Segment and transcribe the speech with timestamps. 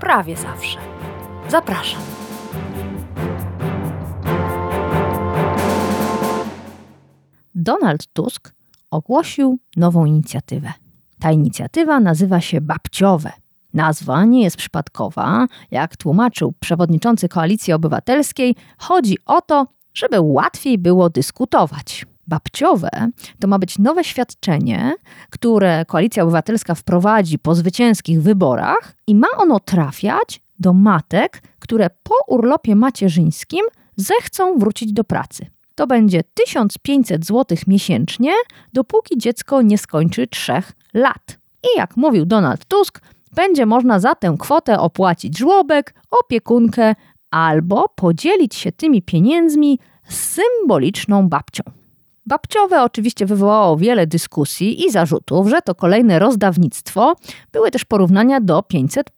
[0.00, 0.78] prawie zawsze.
[1.48, 2.00] Zapraszam.
[7.54, 8.54] Donald Tusk
[8.90, 10.72] ogłosił nową inicjatywę.
[11.20, 13.32] Ta inicjatywa nazywa się Babciowe.
[13.74, 15.46] Nazwa nie jest przypadkowa.
[15.70, 22.06] Jak tłumaczył przewodniczący Koalicji Obywatelskiej, chodzi o to, żeby łatwiej było dyskutować.
[22.28, 22.90] Babciowe
[23.40, 24.94] to ma być nowe świadczenie,
[25.30, 32.14] które Koalicja Obywatelska wprowadzi po zwycięskich wyborach i ma ono trafiać do matek, które po
[32.26, 33.60] urlopie macierzyńskim
[33.96, 35.46] zechcą wrócić do pracy.
[35.74, 38.32] To będzie 1500 zł miesięcznie,
[38.72, 40.52] dopóki dziecko nie skończy 3
[40.94, 41.38] lat.
[41.64, 43.00] I jak mówił Donald Tusk,
[43.34, 46.94] będzie można za tę kwotę opłacić żłobek, opiekunkę
[47.30, 51.77] albo podzielić się tymi pieniędzmi z symboliczną babcią.
[52.28, 57.16] Babciowe oczywiście wywołało wiele dyskusji i zarzutów, że to kolejne rozdawnictwo.
[57.52, 59.10] Były też porównania do 500.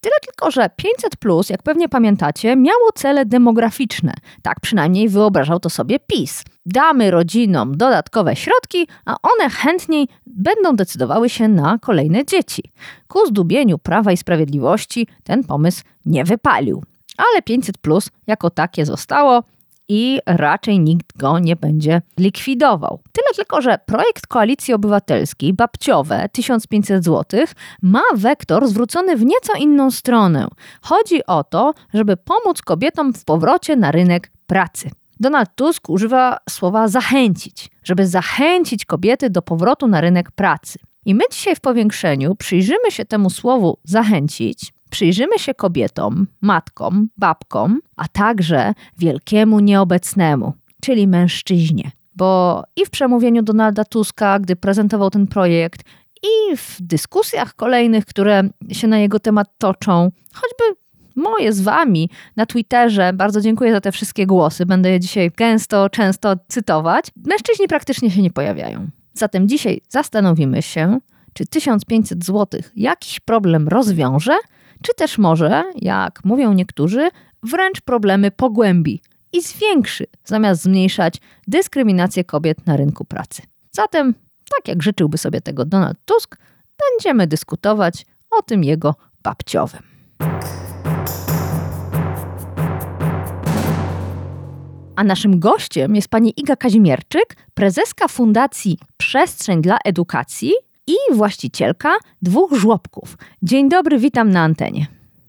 [0.00, 4.14] Tyle tylko, że 500, jak pewnie pamiętacie, miało cele demograficzne.
[4.42, 6.44] Tak przynajmniej wyobrażał to sobie PiS.
[6.66, 12.62] Damy rodzinom dodatkowe środki, a one chętniej będą decydowały się na kolejne dzieci.
[13.08, 16.82] Ku zdubieniu Prawa i Sprawiedliwości ten pomysł nie wypalił.
[17.16, 17.76] Ale 500
[18.26, 19.42] jako takie zostało
[19.88, 23.00] i raczej nikt go nie będzie likwidował.
[23.12, 27.40] Tyle tylko, że projekt Koalicji Obywatelskiej, babciowe 1500 zł,
[27.82, 30.48] ma wektor zwrócony w nieco inną stronę.
[30.82, 34.90] Chodzi o to, żeby pomóc kobietom w powrocie na rynek pracy.
[35.20, 40.78] Donald Tusk używa słowa zachęcić, żeby zachęcić kobiety do powrotu na rynek pracy.
[41.04, 47.80] I my dzisiaj w powiększeniu przyjrzymy się temu słowu zachęcić, Przyjrzymy się kobietom, matkom, babkom,
[47.96, 51.90] a także wielkiemu nieobecnemu, czyli mężczyźnie.
[52.14, 55.82] Bo i w przemówieniu Donalda Tuska, gdy prezentował ten projekt,
[56.22, 60.80] i w dyskusjach kolejnych, które się na jego temat toczą, choćby
[61.16, 63.12] moje z wami na Twitterze.
[63.12, 64.66] Bardzo dziękuję za te wszystkie głosy.
[64.66, 67.06] Będę je dzisiaj gęsto, często cytować.
[67.16, 68.88] Mężczyźni praktycznie się nie pojawiają.
[69.14, 70.98] Zatem dzisiaj zastanowimy się,
[71.32, 74.36] czy 1500 zł jakiś problem rozwiąże,
[74.82, 77.10] czy też może, jak mówią niektórzy,
[77.42, 79.02] wręcz problemy pogłębi
[79.32, 83.42] i zwiększy, zamiast zmniejszać dyskryminację kobiet na rynku pracy.
[83.70, 84.14] Zatem,
[84.56, 86.36] tak jak życzyłby sobie tego Donald Tusk,
[86.78, 89.82] będziemy dyskutować o tym jego babciowym.
[94.96, 100.52] A naszym gościem jest pani Iga Kazimierczyk, prezeska Fundacji Przestrzeń dla Edukacji
[100.88, 103.16] i właścicielka dwóch żłobków.
[103.42, 104.86] Dzień dobry, witam na antenie.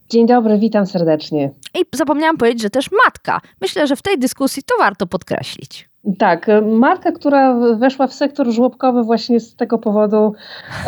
[0.10, 1.54] Dzień dobry, witam serdecznie.
[1.80, 3.42] I zapomniałam powiedzieć, że też matka.
[3.62, 5.89] Myślę, że w tej dyskusji to warto podkreślić.
[6.18, 10.34] Tak, matka, która weszła w sektor żłobkowy właśnie z tego powodu,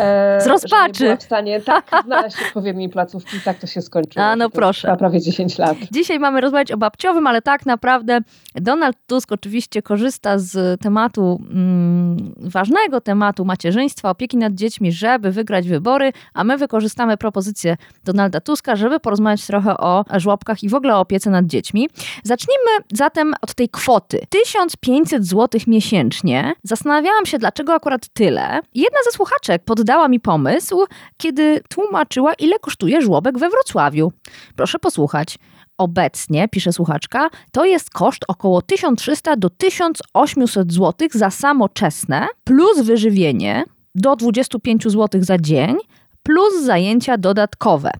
[0.00, 0.94] e, z rozpaczy.
[0.94, 3.36] Że nie była w stanie tak znaleźć odpowiedniej placówki.
[3.44, 4.24] Tak to się skończyło.
[4.24, 4.96] A no proszę.
[4.98, 5.76] prawie 10 lat.
[5.90, 8.18] Dzisiaj mamy rozmawiać o babciowym, ale tak naprawdę
[8.54, 15.68] Donald Tusk oczywiście korzysta z tematu, mm, ważnego tematu macierzyństwa, opieki nad dziećmi, żeby wygrać
[15.68, 20.96] wybory, a my wykorzystamy propozycję Donalda Tuska, żeby porozmawiać trochę o żłobkach i w ogóle
[20.96, 21.88] o opiece nad dziećmi.
[22.24, 24.20] Zacznijmy zatem od tej kwoty.
[24.28, 26.52] 1500 500 zł miesięcznie.
[26.62, 28.60] Zastanawiałam się, dlaczego akurat tyle.
[28.74, 30.84] Jedna ze słuchaczek poddała mi pomysł,
[31.16, 34.12] kiedy tłumaczyła, ile kosztuje żłobek we Wrocławiu.
[34.56, 35.38] Proszę posłuchać.
[35.78, 43.64] Obecnie, pisze słuchaczka, to jest koszt około 1300 do 1800 zł za samoczesne, plus wyżywienie
[43.94, 45.76] do 25 zł za dzień,
[46.22, 47.90] plus zajęcia dodatkowe.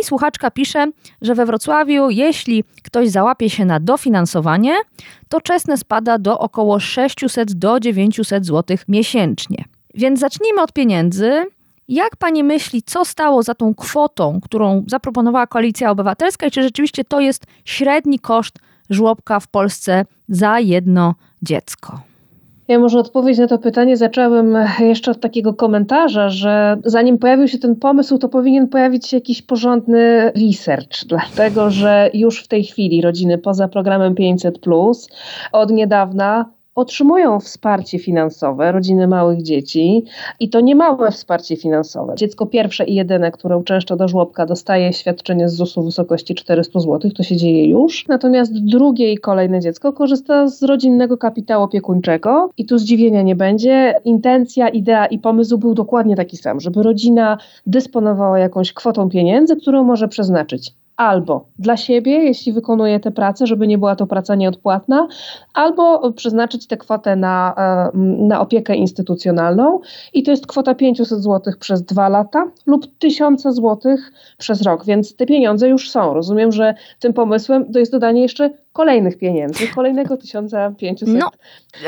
[0.00, 0.90] I słuchaczka pisze,
[1.22, 4.74] że we Wrocławiu, jeśli ktoś załapie się na dofinansowanie,
[5.28, 9.64] to czesne spada do około 600 do 900 zł miesięcznie.
[9.94, 11.46] Więc zacznijmy od pieniędzy.
[11.88, 17.04] Jak pani myśli, co stało za tą kwotą, którą zaproponowała Koalicja Obywatelska i czy rzeczywiście
[17.04, 18.58] to jest średni koszt
[18.90, 22.00] żłobka w Polsce za jedno dziecko?
[22.68, 27.58] Ja może odpowiedź na to pytanie zacząłem jeszcze od takiego komentarza, że zanim pojawił się
[27.58, 33.02] ten pomysł, to powinien pojawić się jakiś porządny research, dlatego że już w tej chwili
[33.02, 34.58] rodziny poza programem 500
[35.52, 40.04] od niedawna otrzymują wsparcie finansowe, rodziny małych dzieci
[40.40, 42.14] i to nie małe wsparcie finansowe.
[42.16, 46.80] Dziecko pierwsze i jedyne, które uczęszcza do żłobka, dostaje świadczenie z ZUS-u w wysokości 400
[46.80, 48.08] zł, to się dzieje już.
[48.08, 53.94] Natomiast drugie i kolejne dziecko korzysta z rodzinnego kapitału opiekuńczego i tu zdziwienia nie będzie.
[54.04, 59.84] Intencja, idea i pomysł był dokładnie taki sam, żeby rodzina dysponowała jakąś kwotą pieniędzy, którą
[59.84, 65.08] może przeznaczyć albo dla siebie, jeśli wykonuje tę pracę, żeby nie była to praca nieodpłatna,
[65.54, 67.54] albo przeznaczyć tę kwotę na,
[68.18, 69.80] na opiekę instytucjonalną
[70.12, 73.78] i to jest kwota 500 zł przez dwa lata lub 1000 zł
[74.38, 76.14] przez rok, więc te pieniądze już są.
[76.14, 81.08] Rozumiem, że tym pomysłem to jest dodanie jeszcze kolejnych pieniędzy, kolejnego 1500.
[81.08, 81.30] No,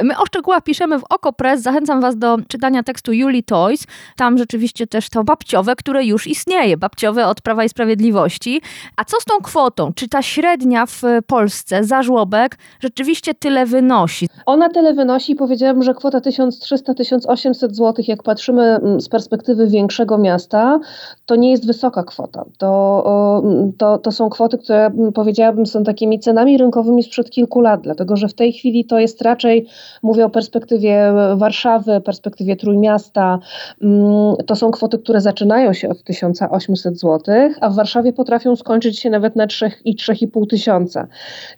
[0.02, 1.62] my o szczegółach piszemy w OkoPress.
[1.62, 3.84] Zachęcam Was do czytania tekstu Julie Toys.
[4.16, 6.76] Tam rzeczywiście też to babciowe, które już istnieje.
[6.76, 8.60] Babciowe od Prawa i Sprawiedliwości.
[8.96, 9.92] A co z tą kwotą?
[9.94, 14.28] Czy ta średnia w Polsce za żłobek rzeczywiście tyle wynosi?
[14.46, 15.34] Ona tyle wynosi.
[15.34, 20.80] Powiedziałabym, że kwota 1300-1800 zł, jak patrzymy mm, z perspektywy większego miasta,
[21.26, 22.44] to nie jest wysoka kwota.
[22.58, 23.42] To,
[23.78, 27.80] to, to są kwoty, które mm, powiedziałabym są takimi cenami rynkowymi rynkowymi sprzed kilku lat,
[27.80, 29.66] dlatego że w tej chwili to jest raczej,
[30.02, 33.38] mówię o perspektywie Warszawy, perspektywie Trójmiasta,
[33.82, 38.98] mm, to są kwoty, które zaczynają się od 1800 zł, a w Warszawie potrafią skończyć
[38.98, 41.06] się nawet na 3 i 3,5 tysiąca.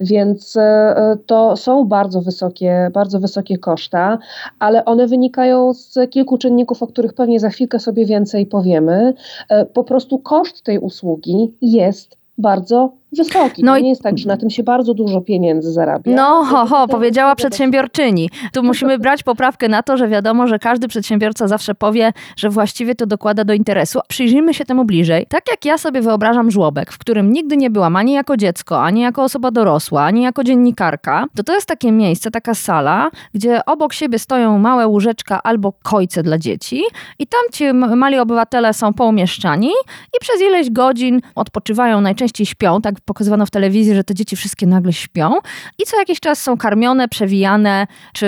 [0.01, 4.19] Więc e, to są bardzo wysokie, bardzo wysokie koszta,
[4.59, 9.15] ale one wynikają z kilku czynników, o których pewnie za chwilkę sobie więcej powiemy.
[9.49, 13.65] E, po prostu koszt tej usługi jest bardzo wysoki.
[13.65, 16.13] No to nie jest tak, że na tym się bardzo dużo pieniędzy zarabia.
[16.17, 18.31] No, ho, ho, powiedziała przedsiębiorczyni.
[18.53, 22.95] Tu musimy brać poprawkę na to, że wiadomo, że każdy przedsiębiorca zawsze powie, że właściwie
[22.95, 24.01] to dokłada do interesu.
[24.09, 25.27] Przyjrzyjmy się temu bliżej.
[25.29, 29.01] Tak jak ja sobie wyobrażam żłobek, w którym nigdy nie byłam ani jako dziecko, ani
[29.01, 33.93] jako osoba dorosła, ani jako dziennikarka, to to jest takie miejsce, taka sala, gdzie obok
[33.93, 36.83] siebie stoją małe łóżeczka albo kojce dla dzieci
[37.19, 39.71] i tam ci mali obywatele są poumieszczani
[40.17, 44.67] i przez ileś godzin odpoczywają, najczęściej śpią, tak pokazywano w telewizji, że te dzieci wszystkie
[44.67, 45.33] nagle śpią
[45.79, 48.27] i co jakiś czas są karmione, przewijane czy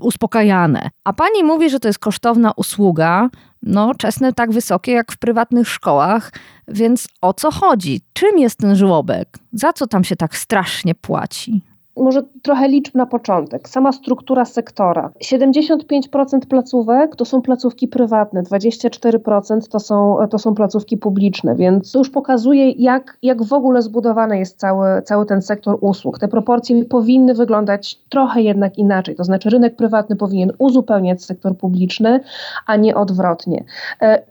[0.00, 0.90] uspokajane.
[1.04, 3.28] A pani mówi, że to jest kosztowna usługa,
[3.62, 6.32] no czesne tak wysokie jak w prywatnych szkołach,
[6.68, 8.00] więc o co chodzi?
[8.12, 9.28] Czym jest ten żłobek?
[9.52, 11.62] Za co tam się tak strasznie płaci?
[11.96, 13.68] Może trochę liczb na początek.
[13.68, 15.10] Sama struktura sektora.
[15.24, 21.98] 75% placówek to są placówki prywatne, 24% to są, to są placówki publiczne, więc to
[21.98, 26.18] już pokazuje, jak, jak w ogóle zbudowany jest cały, cały ten sektor usług.
[26.18, 32.20] Te proporcje powinny wyglądać trochę jednak inaczej, to znaczy rynek prywatny powinien uzupełniać sektor publiczny,
[32.66, 33.64] a nie odwrotnie.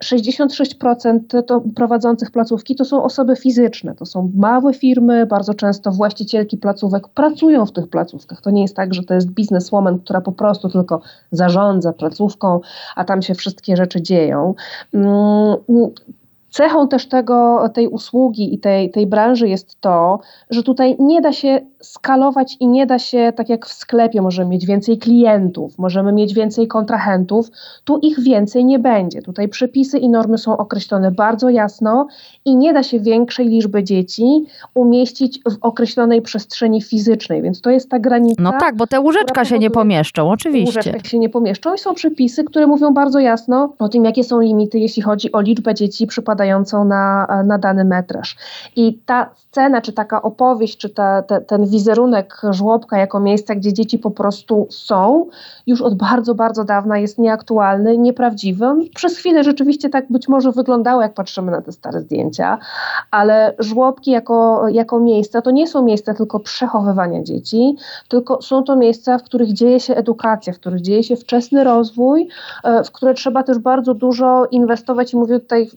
[0.04, 5.92] 66% e, to prowadzących placówki to są osoby fizyczne, to są małe firmy, bardzo często
[5.92, 8.42] właścicielki placówek pracują pracują w tych placówkach.
[8.42, 11.02] To nie jest tak, że to jest bizneswoman, która po prostu tylko
[11.32, 12.60] zarządza placówką,
[12.96, 14.56] a tam się wszystkie rzeczy dzieją.
[16.52, 20.20] Cechą też tego, tej usługi i tej, tej branży jest to,
[20.50, 24.50] że tutaj nie da się skalować i nie da się, tak jak w sklepie, możemy
[24.50, 27.50] mieć więcej klientów, możemy mieć więcej kontrahentów,
[27.84, 29.22] tu ich więcej nie będzie.
[29.22, 32.08] Tutaj przepisy i normy są określone bardzo jasno
[32.46, 37.90] i nie da się większej liczby dzieci umieścić w określonej przestrzeni fizycznej, więc to jest
[37.90, 38.44] ta granica.
[38.44, 40.80] No tak, bo te łóżeczka się nie pomieszczą, oczywiście.
[40.80, 44.40] Łóżeczka się nie pomieszczą i są przepisy, które mówią bardzo jasno o tym, jakie są
[44.40, 46.41] limity, jeśli chodzi o liczbę dzieci przypadających
[46.86, 48.38] na, na dany metraż.
[48.76, 53.74] I ta scena, czy taka opowieść, czy ta, te, ten wizerunek żłobka jako miejsca, gdzie
[53.74, 55.28] dzieci po prostu są,
[55.68, 58.66] już od bardzo, bardzo dawna jest nieaktualny, nieprawdziwy.
[58.96, 62.58] Przez chwilę rzeczywiście tak być może wyglądało, jak patrzymy na te stare zdjęcia,
[63.12, 67.76] ale żłobki jako, jako miejsca to nie są miejsca tylko przechowywania dzieci,
[68.08, 72.28] tylko są to miejsca, w których dzieje się edukacja, w których dzieje się wczesny rozwój,
[72.64, 75.70] e, w które trzeba też bardzo dużo inwestować i mówię tutaj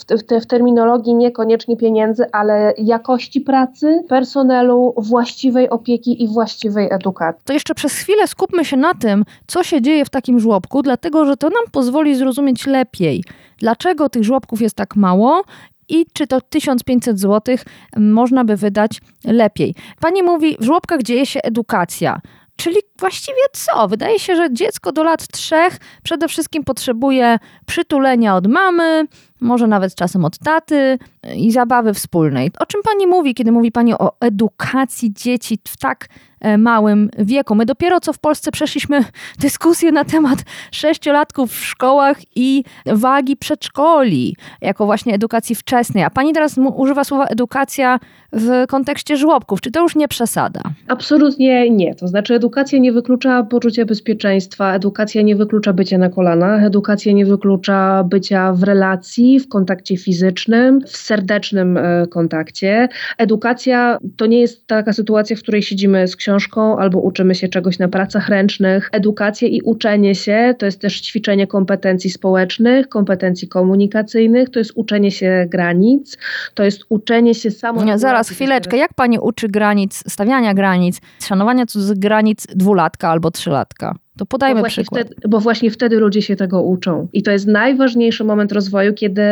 [0.00, 7.42] w, w, w terminologii niekoniecznie pieniędzy, ale jakości pracy, personelu, właściwej opieki i właściwej edukacji.
[7.44, 11.26] To jeszcze przez chwilę skupmy się na tym, co się dzieje w takim żłobku, dlatego
[11.26, 13.24] że to nam pozwoli zrozumieć lepiej,
[13.58, 15.42] dlaczego tych żłobków jest tak mało
[15.88, 17.56] i czy to 1500 zł
[17.96, 19.74] można by wydać lepiej.
[20.00, 22.20] Pani mówi, w żłobkach dzieje się edukacja.
[22.56, 23.88] Czyli właściwie co?
[23.88, 29.06] Wydaje się, że dziecko do lat trzech przede wszystkim potrzebuje przytulenia od mamy,
[29.40, 30.98] może nawet czasem od taty
[31.36, 32.50] i zabawy wspólnej.
[32.58, 36.08] O czym pani mówi, kiedy mówi pani o edukacji dzieci w tak
[36.40, 37.54] e, małym wieku?
[37.54, 39.04] My dopiero co w Polsce przeszliśmy
[39.38, 40.38] dyskusję na temat
[40.72, 46.04] sześciolatków w szkołach i wagi przedszkoli, jako właśnie edukacji wczesnej.
[46.04, 47.98] A pani teraz używa słowa edukacja
[48.32, 49.60] w kontekście żłobków.
[49.60, 50.60] Czy to już nie przesada?
[50.88, 51.94] Absolutnie nie.
[51.94, 57.26] To znaczy edukacja nie wyklucza poczucia bezpieczeństwa, edukacja nie wyklucza bycia na kolanach, edukacja nie
[57.26, 62.88] wyklucza bycia w relacji, w kontakcie fizycznym, w serdecznym e, kontakcie.
[63.18, 67.78] Edukacja to nie jest taka sytuacja, w której siedzimy z książką albo uczymy się czegoś
[67.78, 68.88] na pracach ręcznych.
[68.92, 75.10] Edukacja i uczenie się to jest też ćwiczenie kompetencji społecznych, kompetencji komunikacyjnych, to jest uczenie
[75.10, 76.18] się granic,
[76.54, 77.98] to jest uczenie się samo.
[77.98, 78.76] Zaraz, chwileczkę.
[78.76, 83.94] Jak pani uczy granic, stawiania granic, szanowania cudzych granic dwulatka albo trzylatka?
[84.20, 85.06] To podajmy bo przykład.
[85.06, 87.08] Wtedy, bo właśnie wtedy ludzie się tego uczą.
[87.12, 89.22] I to jest najważniejszy moment rozwoju, kiedy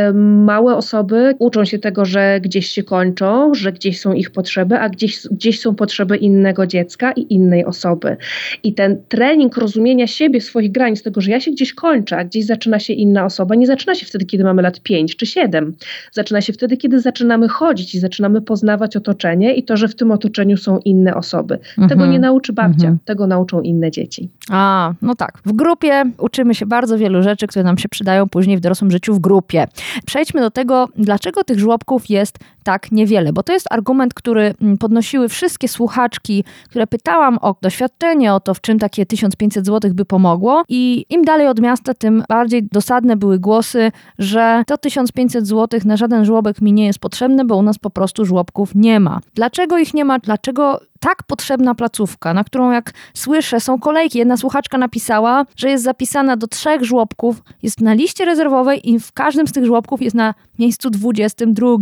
[0.44, 4.88] małe osoby uczą się tego, że gdzieś się kończą, że gdzieś są ich potrzeby, a
[4.88, 8.16] gdzieś, gdzieś są potrzeby innego dziecka i innej osoby.
[8.62, 12.46] I ten trening rozumienia siebie, swoich granic, tego, że ja się gdzieś kończę, a gdzieś
[12.46, 15.76] zaczyna się inna osoba, nie zaczyna się wtedy, kiedy mamy lat 5 czy 7.
[16.12, 20.10] Zaczyna się wtedy, kiedy zaczynamy chodzić i zaczynamy poznawać otoczenie i to, że w tym
[20.10, 21.54] otoczeniu są inne osoby.
[21.54, 21.88] Mhm.
[21.88, 22.98] Tego nie nauczy babcia, mhm.
[23.04, 24.30] tego nauczą inne dzieci.
[24.50, 25.38] A, no tak.
[25.44, 29.14] W grupie uczymy się bardzo wielu rzeczy, które nam się przydają później w dorosłym życiu
[29.14, 29.66] w grupie.
[30.06, 34.78] Przejdźmy do tego, dlaczego tych żłobków jest tak niewiele, bo to jest argument, który mm,
[34.78, 40.04] podnosiły wszystkie słuchaczki, które pytałam o doświadczenie, o to, w czym takie 1500 zł by
[40.04, 45.80] pomogło i im dalej od miasta, tym bardziej dosadne były głosy, że to 1500 zł
[45.84, 49.20] na żaden żłobek mi nie jest potrzebne, bo u nas po prostu żłobków nie ma.
[49.34, 50.18] Dlaczego ich nie ma?
[50.18, 54.18] Dlaczego tak potrzebna placówka, na którą jak słyszę są kolejki.
[54.18, 59.12] Jedna słuchaczka napisała, że jest zapisana do trzech żłobków, jest na liście rezerwowej i w
[59.12, 61.76] każdym z tych żłobków jest na miejscu 22.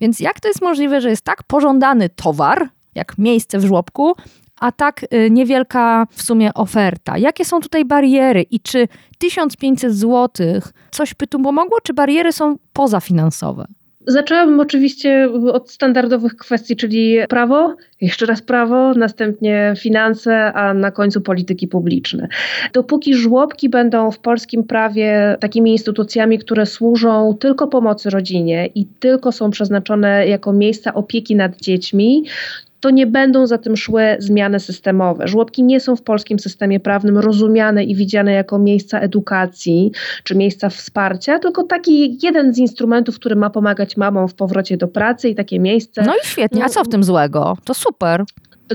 [0.00, 4.14] Więc jak to jest możliwe, że jest tak pożądany towar, jak miejsce w żłobku,
[4.60, 7.18] a tak y, niewielka w sumie oferta.
[7.18, 10.28] Jakie są tutaj bariery i czy 1500 zł
[10.90, 13.66] coś by tu pomogło, czy bariery są pozafinansowe?
[14.10, 21.20] Zaczęłabym oczywiście od standardowych kwestii, czyli prawo, jeszcze raz prawo, następnie finanse, a na końcu
[21.20, 22.28] polityki publiczne.
[22.72, 29.32] Dopóki żłobki będą w polskim prawie takimi instytucjami, które służą tylko pomocy rodzinie i tylko
[29.32, 32.24] są przeznaczone jako miejsca opieki nad dziećmi,
[32.80, 35.28] to nie będą za tym szły zmiany systemowe.
[35.28, 39.92] Żłobki nie są w polskim systemie prawnym rozumiane i widziane jako miejsca edukacji
[40.24, 44.88] czy miejsca wsparcia, tylko taki jeden z instrumentów, który ma pomagać mamom w powrocie do
[44.88, 46.02] pracy i takie miejsce.
[46.02, 47.56] No i świetnie, a co w tym złego?
[47.64, 48.24] To super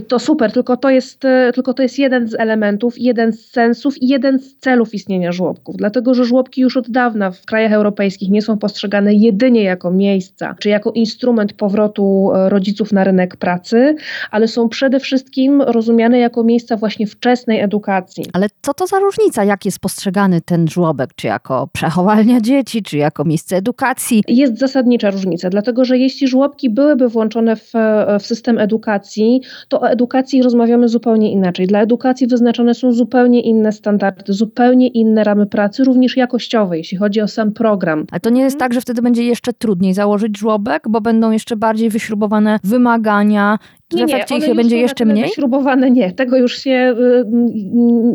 [0.02, 4.02] to super, tylko to, jest, e, tylko to jest jeden z elementów, jeden z sensów
[4.02, 5.76] i jeden z celów istnienia żłobków.
[5.78, 10.56] Dlatego, że żłobki już od dawna w krajach europejskich nie są postrzegane jedynie jako miejsca,
[10.60, 13.96] czy jako instrument powrotu e, rodziców na rynek pracy,
[14.32, 18.26] ale są przede wszystkim rozumiane jako miejsca właśnie wczesnej edukacji.
[18.34, 21.10] Ale co to za różnica, jak jest postrzegany ten żłobek?
[21.16, 24.24] Czy jako przechowalnia dzieci, czy jako miejsce edukacji?
[24.28, 29.85] Jest zasadnicza różnica, dlatego, że jeśli żłobki byłyby włączone w, e, w system edukacji, to
[29.86, 31.68] o edukacji rozmawiamy zupełnie inaczej.
[31.68, 37.22] Dla edukacji wyznaczone są zupełnie inne standardy, zupełnie inne ramy pracy, również jakościowe, jeśli chodzi
[37.22, 38.06] o sam program.
[38.12, 41.56] Ale to nie jest tak, że wtedy będzie jeszcze trudniej założyć żłobek, bo będą jeszcze
[41.56, 43.58] bardziej wyśrubowane wymagania
[43.92, 45.30] w nie, efekcie ich będzie jeszcze mniej?
[45.30, 46.12] Śrubowane nie.
[46.12, 47.26] Tego już się, y, y,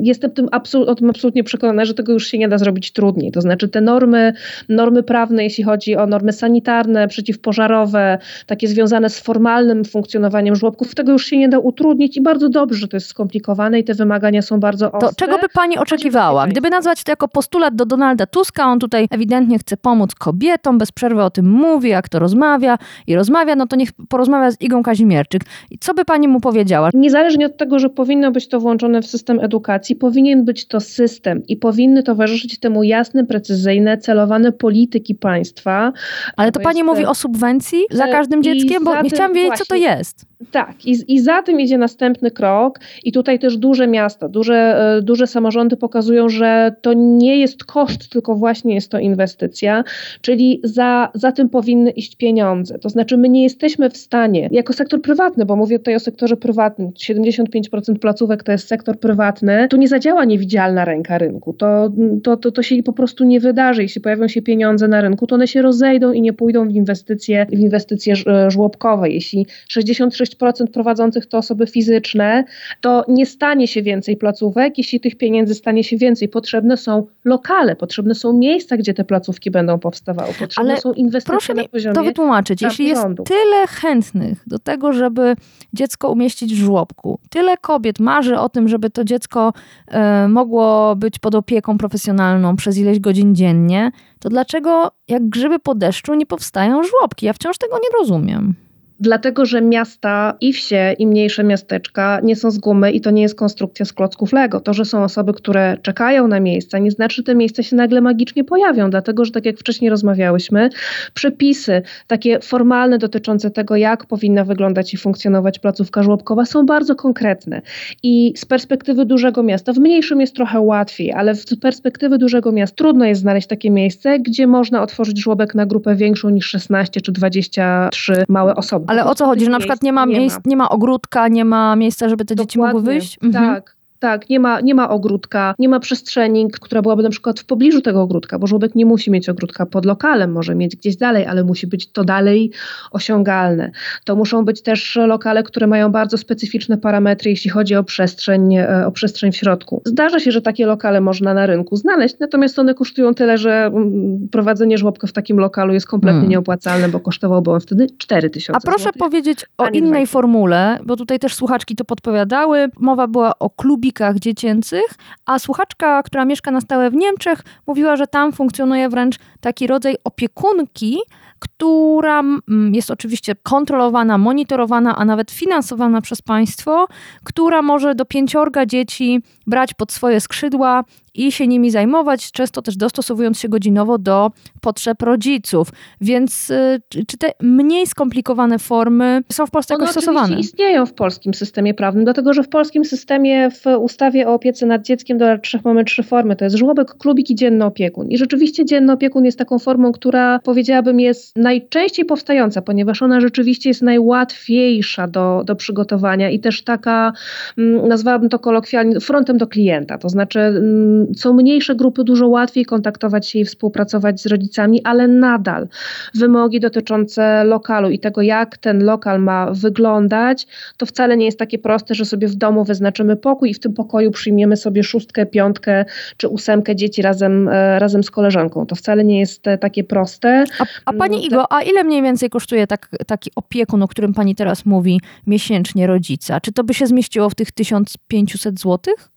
[0.03, 3.33] jestem tym absol, tym absolutnie przekonana, że tego już się nie da zrobić trudniej.
[3.33, 4.33] To znaczy te normy,
[4.69, 11.13] normy prawne, jeśli chodzi o normy sanitarne, przeciwpożarowe, takie związane z formalnym funkcjonowaniem żłobków, tego
[11.13, 14.43] już się nie da utrudnić i bardzo dobrze, że to jest skomplikowane i te wymagania
[14.43, 15.09] są bardzo ostre.
[15.09, 16.47] To czego by Pani oczekiwała?
[16.47, 20.93] Gdyby nazwać to jako postulat do Donalda Tuska, on tutaj ewidentnie chce pomóc kobietom, bez
[20.93, 24.83] przerwy o tym mówi, jak to rozmawia i rozmawia, no to niech porozmawia z Igą
[24.83, 25.43] Kazimierczyk.
[25.71, 26.91] I co by pani mu powiedziała?
[26.95, 31.43] Niezależnie od tego, że powinno być to włączone w system edukacji, powinien być to system
[31.49, 35.93] i powinny towarzyszyć temu jasne, precyzyjne, celowane polityki państwa.
[36.37, 38.85] Ale to, pani mówi o subwencji za każdym dzieckiem?
[38.85, 40.30] Bo nie chciałam wiedzieć, właśnie, co to jest.
[40.51, 44.55] Tak, i, i za tym idzie następny krok, i tutaj też duże miasta, duże,
[44.99, 49.85] e, duże samorządy pokazują, że to nie jest koszt, tylko właśnie jest to inwestycja,
[50.21, 52.79] czyli za, za tym powinny iść pieniądze.
[52.79, 56.37] To znaczy, my nie jesteśmy w stanie, jako sektor prywatny, bo mówię tutaj o sektorze
[56.37, 61.53] prywatnym, 75% placówek to jest sektor prywatny, tu nie zadziała niewidzialna ręka rynku.
[61.53, 61.93] To,
[62.23, 63.83] to, to, to się po prostu nie wydarzy.
[63.83, 67.47] Jeśli pojawią się pieniądze na rynku, to one się rozejdą i nie pójdą w inwestycje,
[67.47, 68.15] w inwestycje
[68.49, 69.11] żłobkowe.
[69.11, 72.45] Jeśli 66 26% prowadzących to osoby fizyczne,
[72.81, 76.29] to nie stanie się więcej placówek, jeśli tych pieniędzy stanie się więcej.
[76.29, 81.33] Potrzebne są lokale, potrzebne są miejsca, gdzie te placówki będą powstawały, potrzebne Ale są inwestycje
[81.33, 82.63] Proszę na mi poziomie to wytłumaczyć.
[82.63, 85.37] Jeśli jest tyle chętnych do tego, żeby
[85.73, 89.53] dziecko umieścić w żłobku, tyle kobiet marzy o tym, żeby to dziecko
[89.89, 95.75] e, mogło być pod opieką profesjonalną przez ileś godzin dziennie, to dlaczego jak grzyby po
[95.75, 97.27] deszczu nie powstają żłobki?
[97.27, 98.55] Ja wciąż tego nie rozumiem.
[99.01, 103.23] Dlatego, że miasta i wsie i mniejsze miasteczka nie są z gumy i to nie
[103.23, 104.61] jest konstrukcja z klocków Lego.
[104.61, 108.01] To, że są osoby, które czekają na miejsca, nie znaczy, że te miejsca się nagle
[108.01, 110.71] magicznie pojawią, dlatego, że tak jak wcześniej rozmawiałyśmy,
[111.15, 117.63] przepisy takie formalne dotyczące tego, jak powinna wyglądać i funkcjonować placówka żłobkowa są bardzo konkretne.
[118.03, 122.77] I z perspektywy dużego miasta, w mniejszym jest trochę łatwiej, ale z perspektywy dużego miasta
[122.77, 127.13] trudno jest znaleźć takie miejsce, gdzie można otworzyć żłobek na grupę większą niż 16 czy
[127.13, 128.90] 23 małe osoby.
[128.91, 131.77] Ale o co chodzi, że na przykład nie ma, miejsc, nie ma ogródka, nie ma
[131.77, 133.19] miejsca, żeby te dzieci mogły wyjść?
[133.23, 133.55] Mhm.
[133.55, 137.45] Tak, tak, nie ma, nie ma ogródka, nie ma przestrzeni, która byłaby na przykład w
[137.45, 141.27] pobliżu tego ogródka, bo żłobek nie musi mieć ogródka pod lokalem, może mieć gdzieś dalej,
[141.27, 142.51] ale musi być to dalej
[142.91, 143.71] osiągalne.
[144.05, 148.87] To muszą być też lokale, które mają bardzo specyficzne parametry, jeśli chodzi o przestrzeń, e,
[148.87, 149.83] o przestrzeń w środku.
[149.85, 154.29] Zdarza się, że takie lokale można na rynku znaleźć, natomiast one kosztują tyle, że mm,
[154.33, 156.31] prowadzenie żłobka w takim lokalu jest kompletnie hmm.
[156.31, 160.97] nieopłacalne, bo kosztowałby on wtedy 4 tysiące A proszę złotych, powiedzieć o innej formule, bo
[160.97, 162.69] tutaj też słuchaczki to podpowiadały.
[162.79, 163.51] Mowa była o
[163.93, 164.85] klubi dziecięcych,
[165.27, 169.97] a słuchaczka, która mieszka na stałe w Niemczech, mówiła, że tam funkcjonuje wręcz taki rodzaj
[170.05, 170.99] opiekunki,
[171.39, 176.87] która mm, jest oczywiście kontrolowana, monitorowana, a nawet finansowana przez państwo,
[177.25, 182.77] która może do pięciorga dzieci brać pod swoje skrzydła i się nimi zajmować, często też
[182.77, 185.69] dostosowując się godzinowo do potrzeb rodziców.
[186.01, 190.41] Więc y, czy te mniej skomplikowane formy są w Polsce One jakoś stosowane?
[190.41, 194.83] istnieją w polskim systemie prawnym, dlatego że w polskim systemie w ustawie o opiece nad
[194.83, 196.37] dzieckiem do lat trzech mamy trzy formy.
[196.37, 198.09] To jest żłobek, klubik i dzienny opiekun.
[198.09, 203.71] I rzeczywiście dzienny opiekun jest taką formą, która powiedziałabym jest najczęściej powstająca, ponieważ ona rzeczywiście
[203.71, 207.13] jest najłatwiejsza do, do przygotowania i też taka,
[207.59, 209.99] mm, nazwałabym to kolokwialnie, frontem do klienta.
[209.99, 215.09] To znaczy mm, są mniejsze grupy, dużo łatwiej kontaktować się i współpracować z rodzicami, ale
[215.09, 215.69] nadal
[216.15, 221.59] wymogi dotyczące lokalu i tego, jak ten lokal ma wyglądać, to wcale nie jest takie
[221.59, 225.85] proste, że sobie w domu wyznaczymy pokój i w tym pokoju przyjmiemy sobie szóstkę, piątkę
[226.17, 228.67] czy ósemkę dzieci razem, e, razem z koleżanką.
[228.67, 230.45] To wcale nie jest e, takie proste.
[230.59, 234.15] A, a pani mm, Igo, a ile mniej więcej kosztuje tak, taki opiekun, o którym
[234.15, 236.41] pani teraz mówi, miesięcznie rodzica?
[236.41, 239.11] Czy to by się zmieściło w tych 1500 złotych?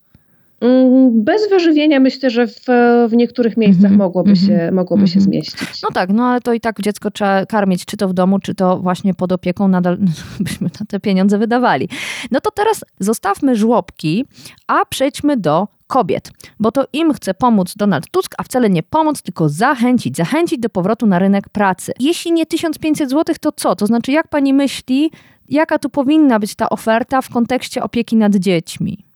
[0.64, 2.66] Mm, bez wyżywienia myślę, że w,
[3.10, 5.14] w niektórych miejscach mm -hmm, mogłoby, mm -hmm, się, mogłoby mm -hmm.
[5.14, 5.32] się mhm.
[5.32, 5.82] zmieścić.
[5.84, 8.56] No tak, no ale to i tak dziecko trzeba karmić, czy to w domu, czy
[8.56, 9.98] to właśnie pod opieką, nadal
[10.40, 11.90] byśmy na te pieniądze wydawali.
[12.32, 14.26] No to teraz zostawmy żłobki,
[14.68, 19.22] a przejdźmy do kobiet, bo to im chce pomóc Donald Tusk, a wcale nie pomóc,
[19.22, 21.92] tylko zachęcić, zachęcić do powrotu na rynek pracy.
[22.00, 23.76] Jeśli nie 1500 zł, to co?
[23.76, 25.12] To znaczy, jak pani myśli,
[25.50, 29.13] jaka tu powinna być ta oferta w kontekście opieki nad dziećmi?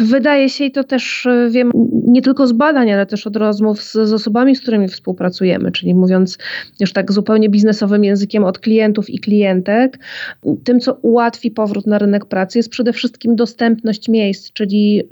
[0.00, 1.70] Wydaje się, i to też e, wiem
[2.06, 5.94] nie tylko z badań, ale też od rozmów z, z, osobami, z którymi współpracujemy, czyli
[5.94, 6.38] mówiąc
[6.80, 9.98] już tak zupełnie biznesowym językiem od klientów i klientek,
[10.64, 15.06] tym, co ułatwi powrót na rynek pracy, jest przede wszystkim dostępność miejsc, czyli y,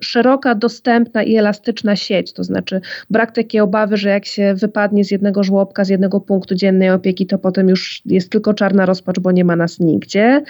[0.00, 5.10] szeroka, dostępna i elastyczna sieć, to znaczy brak takiej obawy, że jak się wypadnie z
[5.10, 9.32] jednego żłobka, z jednego punktu dziennej opieki, to potem już jest tylko czarna rozpacz, bo
[9.32, 10.42] nie ma nas nigdzie.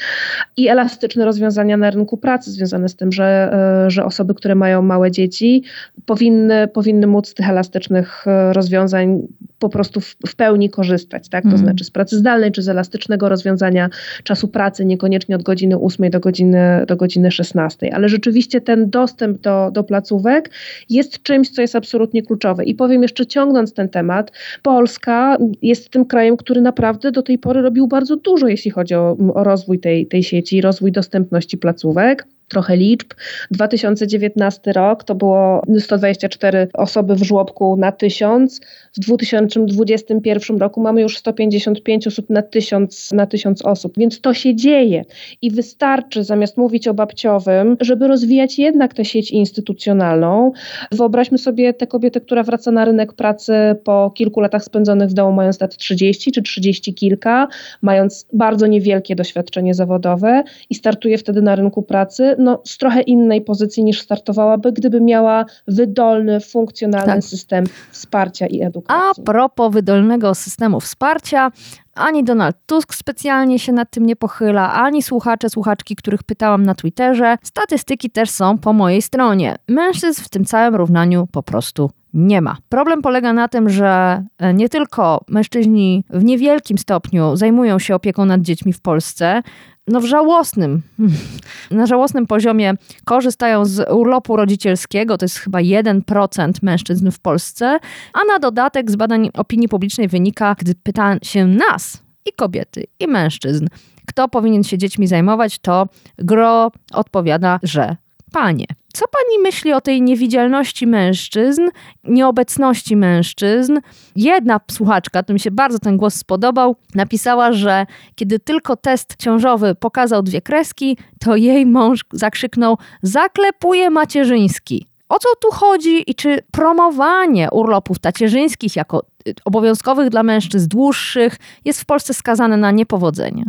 [0.56, 3.52] I elastyczne rozwiązania na rynku pracy związane z tym, że że,
[3.86, 5.62] e, że osoby, które mają małe dzieci,
[6.06, 9.22] powinny, powinny móc z tych elastycznych e, rozwiązań
[9.58, 11.42] po prostu w, w pełni korzystać, tak?
[11.42, 11.58] To mm.
[11.60, 13.90] znaczy z pracy zdalnej czy z elastycznego rozwiązania
[14.24, 17.94] czasu pracy, niekoniecznie od godziny 8 do godziny, do godziny 16.
[17.94, 20.50] Ale rzeczywiście ten dostęp do, do placówek
[20.90, 22.64] jest czymś, co jest absolutnie kluczowe.
[22.64, 27.62] I powiem jeszcze ciągnąc ten temat, Polska jest tym krajem, który naprawdę do tej pory
[27.62, 32.76] robił bardzo dużo, jeśli chodzi o, o rozwój tej, tej sieci, rozwój dostępności placówek trochę
[32.76, 33.08] liczb.
[33.50, 38.60] 2019 rok to było 124 osoby w żłobku na 1000.
[38.96, 44.54] W 2021 roku mamy już 155 osób na 1000, na 1000 osób, więc to się
[44.54, 45.04] dzieje
[45.42, 50.52] i wystarczy zamiast mówić o babciowym, żeby rozwijać jednak tę sieć instytucjonalną.
[50.92, 53.52] Wyobraźmy sobie tę kobietę, która wraca na rynek pracy
[53.84, 57.48] po kilku latach spędzonych w domu, mając lat 30 czy 30 kilka,
[57.82, 63.40] mając bardzo niewielkie doświadczenie zawodowe i startuje wtedy na rynku pracy no, z trochę innej
[63.42, 67.24] pozycji niż startowałaby, gdyby miała wydolny, funkcjonalny tak.
[67.24, 68.79] system wsparcia i edukacji.
[68.88, 71.50] A propos wydolnego systemu wsparcia,
[71.94, 76.74] ani Donald Tusk specjalnie się nad tym nie pochyla, ani słuchacze, słuchaczki, których pytałam na
[76.74, 77.36] Twitterze.
[77.42, 79.56] Statystyki też są po mojej stronie.
[79.68, 82.56] Mężczyzn w tym całym równaniu po prostu nie ma.
[82.68, 88.24] Problem polega na tym, że e, nie tylko mężczyźni w niewielkim stopniu zajmują się opieką
[88.24, 89.42] nad dziećmi w Polsce,
[89.90, 90.82] no w żałosnym,
[91.70, 92.74] na żałosnym poziomie
[93.04, 97.78] korzystają z urlopu rodzicielskiego, to jest chyba 1% mężczyzn w Polsce,
[98.12, 103.06] a na dodatek z badań opinii publicznej wynika, gdy pyta się nas, i kobiety, i
[103.06, 103.66] mężczyzn,
[104.06, 105.86] kto powinien się dziećmi zajmować, to
[106.18, 107.96] gro odpowiada, że
[108.32, 108.66] panie.
[108.92, 111.62] Co pani myśli o tej niewidzialności mężczyzn,
[112.04, 113.78] nieobecności mężczyzn?
[114.16, 119.74] Jedna słuchaczka, to mi się bardzo ten głos spodobał, napisała, że kiedy tylko test ciążowy
[119.74, 124.86] pokazał dwie kreski, to jej mąż zakrzyknął: Zaklepuje macierzyński.
[125.08, 131.36] O co tu chodzi i czy promowanie urlopów tacierzyńskich jako y, obowiązkowych dla mężczyzn dłuższych
[131.64, 133.44] jest w Polsce skazane na niepowodzenie?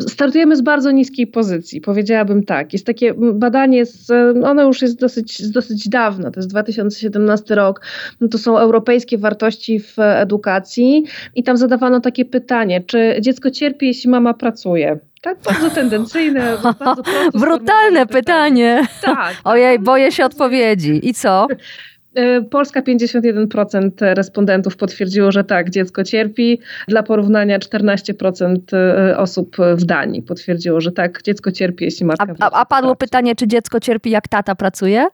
[0.00, 2.72] Startujemy z bardzo niskiej pozycji, powiedziałabym tak.
[2.72, 4.10] Jest takie badanie, z,
[4.44, 7.80] ono już jest dosyć, dosyć dawno, to jest 2017 rok,
[8.20, 13.86] no to są europejskie wartości w edukacji i tam zadawano takie pytanie, czy dziecko cierpi,
[13.86, 14.98] jeśli mama pracuje?
[15.22, 17.02] Tak, bardzo tendencyjne, bardzo
[17.34, 18.80] Brutalne pytanie.
[18.86, 18.86] pytanie.
[19.02, 19.34] Tak.
[19.44, 21.00] Ojej, boję się odpowiedzi.
[21.08, 21.46] I co?
[22.16, 26.60] E, Polska 51% respondentów potwierdziło, że tak, dziecko cierpi.
[26.88, 32.34] Dla porównania 14% e, osób w Danii potwierdziło, że tak, dziecko cierpi, jeśli matka.
[32.40, 35.06] A, a, a padło pytanie, czy dziecko cierpi, jak tata pracuje?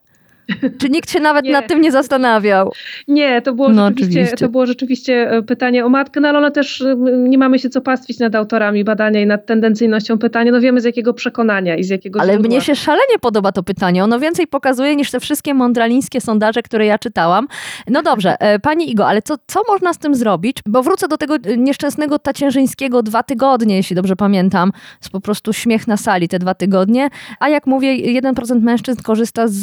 [0.79, 2.73] Czy nikt się nawet nad tym nie zastanawiał?
[3.09, 6.51] Nie, to było, no, rzeczywiście, to było rzeczywiście e, pytanie o matkę, no ale one
[6.51, 10.53] też e, nie mamy się co pastwić nad autorami badania i nad tendencyjnością pytania.
[10.53, 12.49] No wiemy z jakiego przekonania i z jakiego Ale źródła.
[12.49, 14.05] mnie się szalenie podoba to pytanie.
[14.05, 17.49] Ono więcej pokazuje niż te wszystkie mądralińskie sondaże, które ja czytałam.
[17.89, 20.57] No dobrze, e, pani Igo, ale co, co można z tym zrobić?
[20.67, 24.73] Bo wrócę do tego nieszczęsnego tacierzyńskiego dwa tygodnie, jeśli dobrze pamiętam.
[25.01, 27.09] Jest po prostu śmiech na sali te dwa tygodnie.
[27.41, 29.63] A jak mówię, 1% mężczyzn korzysta z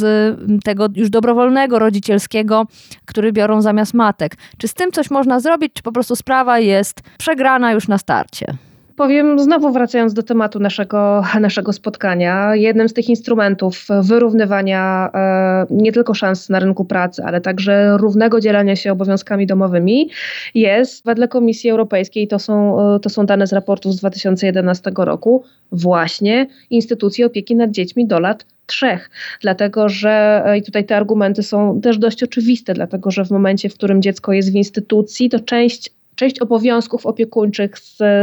[0.70, 2.66] tego już dobrowolnego rodzicielskiego,
[3.06, 4.38] który biorą zamiast matek.
[4.58, 8.58] Czy z tym coś można zrobić, czy po prostu sprawa jest przegrana już na starcie?
[9.00, 15.92] Powiem, znowu wracając do tematu naszego, naszego spotkania, jednym z tych instrumentów wyrównywania e, nie
[15.92, 20.10] tylko szans na rynku pracy, ale także równego dzielenia się obowiązkami domowymi
[20.56, 25.44] jest wedle Komisji Europejskiej, to są, e, to są dane z raportu z 2011 roku,
[25.72, 29.10] właśnie instytucje opieki nad dziećmi do lat trzech,
[29.42, 33.70] dlatego że e, i tutaj te argumenty są też dość oczywiste, dlatego że w momencie,
[33.70, 37.72] w którym dziecko jest w instytucji, to część część obowiązków opiekuńczych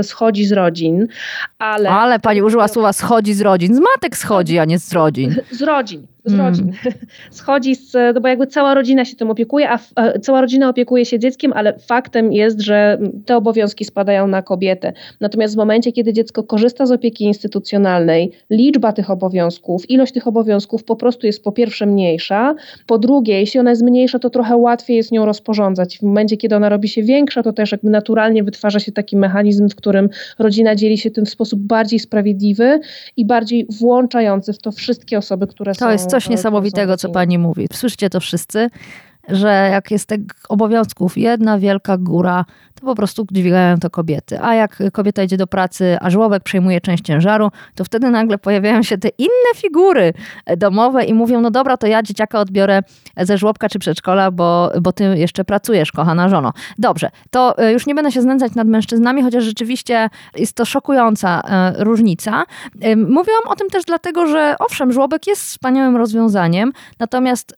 [0.02, 1.06] schodzi z rodzin,
[1.58, 1.90] ale...
[1.90, 3.74] Ale pani użyła słowa schodzi z rodzin.
[3.74, 5.34] Z matek schodzi, a nie z rodzin.
[5.50, 6.46] Z rodzin z mm.
[6.46, 6.72] rodzin.
[7.30, 11.04] Schodzi z, no bo jakby cała rodzina się tym opiekuje, a, a cała rodzina opiekuje
[11.04, 14.92] się dzieckiem, ale faktem jest, że te obowiązki spadają na kobietę.
[15.20, 20.84] Natomiast w momencie, kiedy dziecko korzysta z opieki instytucjonalnej, liczba tych obowiązków, ilość tych obowiązków
[20.84, 22.54] po prostu jest po pierwsze mniejsza,
[22.86, 25.98] po drugie, jeśli ona jest mniejsza, to trochę łatwiej jest nią rozporządzać.
[25.98, 29.68] W momencie, kiedy ona robi się większa, to też jakby naturalnie wytwarza się taki mechanizm,
[29.68, 30.08] w którym
[30.38, 32.80] rodzina dzieli się tym w sposób bardziej sprawiedliwy
[33.16, 37.38] i bardziej włączający w to wszystkie osoby, które to są jest coś niesamowitego, co pani
[37.38, 37.68] mówi.
[37.72, 38.70] Słyszycie to wszyscy,
[39.28, 42.44] że jak jest tych obowiązków jedna wielka góra,
[42.80, 44.40] to po prostu dźwigają to kobiety.
[44.40, 48.82] A jak kobieta idzie do pracy, a żłobek przejmuje część ciężaru, to wtedy nagle pojawiają
[48.82, 50.12] się te inne figury
[50.56, 52.80] domowe i mówią, no dobra, to ja dzieciaka odbiorę
[53.16, 56.52] ze żłobka czy przedszkola, bo, bo ty jeszcze pracujesz, kochana żono.
[56.78, 61.40] Dobrze, to e, już nie będę się znęcać nad mężczyznami, chociaż rzeczywiście jest to szokująca
[61.40, 62.44] e, różnica.
[62.96, 67.56] Mówiłam o tym też dlatego, że owszem, żłobek jest wspaniałym rozwiązaniem, natomiast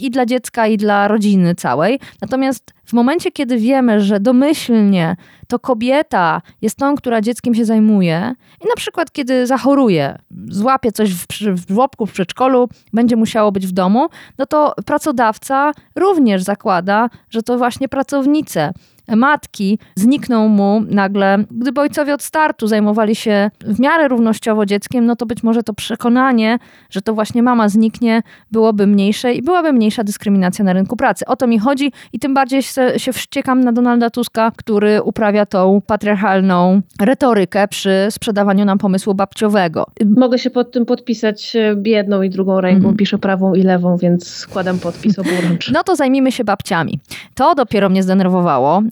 [0.00, 5.16] i dla dziecka, i dla rodziny całej, natomiast w momencie, kiedy wiemy, że domyślnie
[5.48, 11.14] to kobieta jest tą, która dzieckiem się zajmuje i na przykład kiedy zachoruje, złapie coś
[11.14, 11.26] w,
[11.66, 17.42] w żłobku, w przedszkolu, będzie musiało być w domu, no to pracodawca również zakłada, że
[17.42, 18.72] to właśnie pracownice
[19.16, 21.44] matki znikną mu nagle.
[21.50, 25.74] Gdyby ojcowie od startu zajmowali się w miarę równościowo dzieckiem, no to być może to
[25.74, 26.58] przekonanie,
[26.90, 31.26] że to właśnie mama zniknie, byłoby mniejsze i byłaby mniejsza dyskryminacja na rynku pracy.
[31.26, 35.46] O to mi chodzi i tym bardziej się, się wściekam na Donalda Tuska, który uprawia
[35.46, 39.86] tą patriarchalną retorykę przy sprzedawaniu nam pomysłu babciowego.
[40.16, 42.96] Mogę się pod tym podpisać e, jedną i drugą ręką, mm.
[42.96, 45.70] piszę prawą i lewą, więc składam podpis oburącz.
[45.70, 47.00] No to zajmijmy się babciami.
[47.34, 48.82] To dopiero mnie zdenerwowało,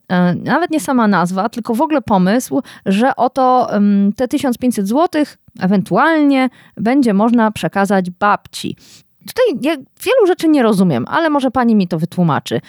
[0.44, 3.70] nawet nie sama nazwa, tylko w ogóle pomysł, że oto
[4.16, 5.24] te 1500 zł
[5.60, 8.76] ewentualnie będzie można przekazać babci.
[9.18, 12.60] Tutaj ja wielu rzeczy nie rozumiem, ale może pani mi to wytłumaczy.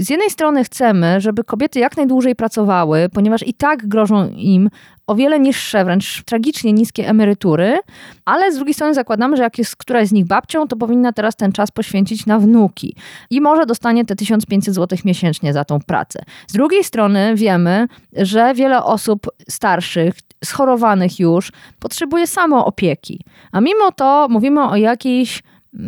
[0.00, 4.70] Z jednej strony chcemy, żeby kobiety jak najdłużej pracowały, ponieważ i tak grożą im
[5.06, 7.78] o wiele niższe, wręcz tragicznie niskie emerytury,
[8.24, 11.36] ale z drugiej strony zakładamy, że jak jest któraś z nich babcią, to powinna teraz
[11.36, 12.96] ten czas poświęcić na wnuki
[13.30, 16.22] i może dostanie te 1500 zł miesięcznie za tą pracę.
[16.46, 23.92] Z drugiej strony wiemy, że wiele osób starszych, schorowanych już, potrzebuje samo opieki, a mimo
[23.92, 25.42] to mówimy o jakiejś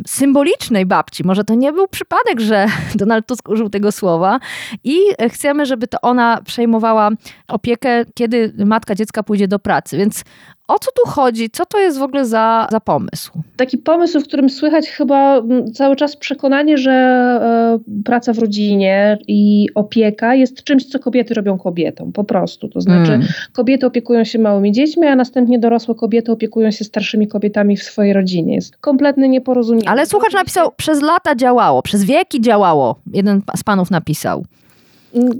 [0.06, 1.24] symbolicznej babci.
[1.24, 4.38] Może to nie był przypadek, że Donald Tusk użył tego słowa
[4.84, 4.98] i
[5.30, 7.10] chcemy, żeby to ona przejmowała
[7.48, 9.96] opiekę, kiedy matka dziecka pójdzie do pracy.
[9.96, 10.24] Więc
[10.68, 11.50] o co tu chodzi?
[11.50, 13.32] Co to jest w ogóle za, za pomysł?
[13.56, 19.18] Taki pomysł, w którym słychać chyba mm, cały czas przekonanie, że e, praca w rodzinie
[19.28, 22.68] i opieka jest czymś, co kobiety robią kobietom, po prostu.
[22.68, 23.26] To znaczy, mm.
[23.52, 28.12] kobiety opiekują się małymi dziećmi, a następnie dorosłe kobiety opiekują się starszymi kobietami w swojej
[28.12, 28.54] rodzinie.
[28.54, 29.88] Jest kompletne nieporozumienie.
[29.88, 32.96] Ale słuchacz napisał, przez lata działało, przez wieki działało.
[33.12, 34.44] Jeden z panów napisał.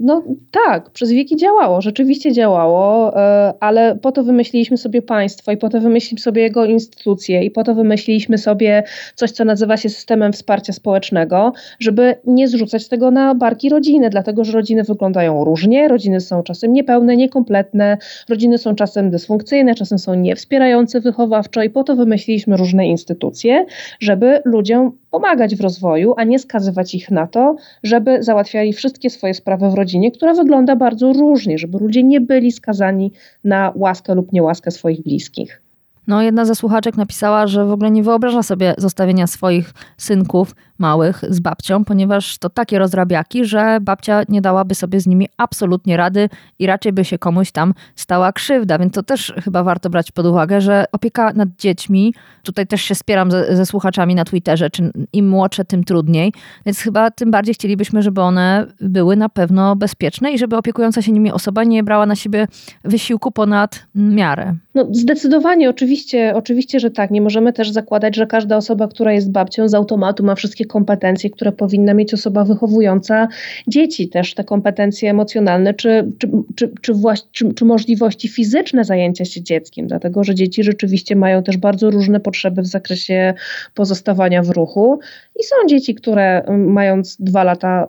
[0.01, 5.57] No tak, przez wieki działało, rzeczywiście działało, e, ale po to wymyśliliśmy sobie państwo i
[5.57, 8.83] po to wymyśliliśmy sobie jego instytucje i po to wymyśliliśmy sobie
[9.15, 14.45] coś, co nazywa się systemem wsparcia społecznego, żeby nie zrzucać tego na barki rodziny, dlatego
[14.45, 20.15] że rodziny wyglądają różnie, rodziny są czasem niepełne, niekompletne, rodziny są czasem dysfunkcyjne, czasem są
[20.15, 23.67] niewspierające wychowawczo i po to wymyśliliśmy różne instytucje,
[24.01, 29.35] żeby ludziom pomagać w rozwoju, a nie skazywać ich na to, żeby załatwiali wszystkie swoje
[29.35, 33.13] sprawy w rodzinie, która wygląda bardzo różnie, żeby ludzie nie byli skazani
[33.45, 35.63] na łaskę lub niełaskę swoich bliskich.
[36.07, 41.21] No, jedna ze słuchaczek napisała, że w ogóle nie wyobraża sobie zostawienia swoich synków małych
[41.29, 46.29] z babcią, ponieważ to takie rozrabiaki, że babcia nie dałaby sobie z nimi absolutnie rady
[46.59, 48.79] i raczej by się komuś tam stała krzywda.
[48.79, 52.95] Więc to też chyba warto brać pod uwagę, że opieka nad dziećmi, tutaj też się
[52.95, 56.33] spieram ze, ze słuchaczami na Twitterze, czy im młodsze, tym trudniej,
[56.67, 61.13] więc chyba tym bardziej chcielibyśmy, żeby one były na pewno bezpieczne i żeby opiekująca się
[61.13, 62.47] nimi osoba nie brała na siebie
[62.85, 64.55] wysiłku ponad miarę.
[64.75, 67.11] No zdecydowanie, oczywiście, oczywiście, że tak.
[67.11, 71.31] Nie możemy też zakładać, że każda osoba, która jest babcią z automatu ma wszystkie kompetencje,
[71.31, 73.29] które powinna mieć osoba wychowująca
[73.69, 76.95] dzieci, też te kompetencje emocjonalne, czy, czy, czy, czy,
[77.33, 82.21] czy, czy możliwości fizyczne zajęcia się dzieckiem, dlatego że dzieci rzeczywiście mają też bardzo różne
[82.21, 82.32] potrzeby
[82.63, 83.35] w zakresie
[83.75, 84.99] pozostawania w ruchu.
[85.41, 87.89] I są dzieci, które mając dwa lata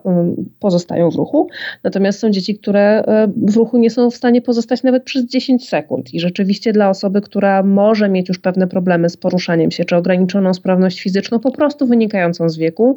[0.60, 1.48] pozostają w ruchu,
[1.84, 3.04] natomiast są dzieci, które
[3.36, 6.14] w ruchu nie są w stanie pozostać nawet przez 10 sekund.
[6.14, 10.54] I rzeczywiście dla osoby, która może mieć już pewne problemy z poruszaniem się, czy ograniczoną
[10.54, 12.96] sprawność fizyczną, po prostu wynikającą z wieku,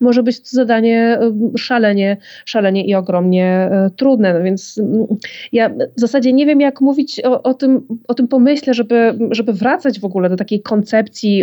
[0.00, 1.18] może być to zadanie
[1.56, 4.34] szalenie, szalenie i ogromnie e, trudne.
[4.34, 5.06] No więc mm,
[5.52, 9.52] ja w zasadzie nie wiem, jak mówić o, o, tym, o tym pomyśle, żeby, żeby
[9.52, 10.87] wracać w ogóle do takiej koncepcji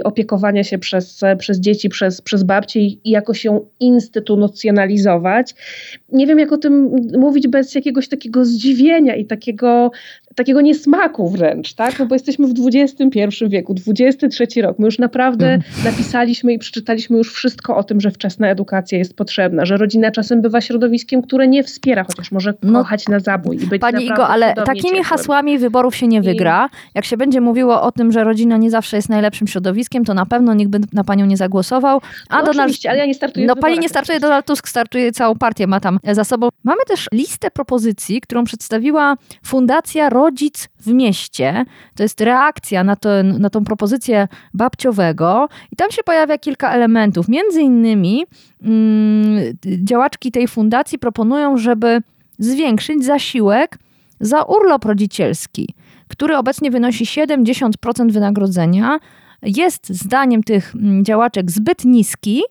[0.03, 5.55] opiekowania się przez, przez dzieci, przez, przez babci i jakoś ją instytucjonalizować.
[6.15, 9.91] Nie wiem, jak o tym mówić bez jakiegoś takiego zdziwienia i takiego
[10.35, 11.99] takiego niesmaku wręcz, tak?
[11.99, 14.79] No bo jesteśmy w XXI wieku, XXIII rok.
[14.79, 15.61] My już naprawdę mm.
[15.85, 20.41] napisaliśmy i przeczytaliśmy już wszystko o tym, że wczesna edukacja jest potrzebna, że rodzina czasem
[20.41, 24.27] bywa środowiskiem, które nie wspiera, chociaż może no, kochać na zabój i być Pani Igo,
[24.27, 25.03] ale takimi ciepłym.
[25.03, 26.69] hasłami wyborów się nie wygra.
[26.73, 26.77] I...
[26.95, 30.25] Jak się będzie mówiło o tym, że rodzina nie zawsze jest najlepszym środowiskiem, to na
[30.25, 32.01] pewno nikt by na panią nie zagłosował.
[32.29, 32.75] A no Donald...
[32.89, 35.99] ale ja nie startuję No pani nie startuje, Donald Tusk startuje całą partię, ma tam
[36.11, 36.49] za sobą.
[36.63, 41.65] Mamy też listę propozycji, którą przedstawiła Fundacja Rodzic w Mieście.
[41.95, 47.27] To jest reakcja na, to, na tą propozycję babciowego i tam się pojawia kilka elementów.
[47.27, 48.25] Między innymi
[48.63, 52.01] mm, działaczki tej fundacji proponują, żeby
[52.39, 53.77] zwiększyć zasiłek
[54.19, 55.73] za urlop rodzicielski,
[56.07, 58.99] który obecnie wynosi 70% wynagrodzenia.
[59.41, 62.41] Jest zdaniem tych mm, działaczek zbyt niski,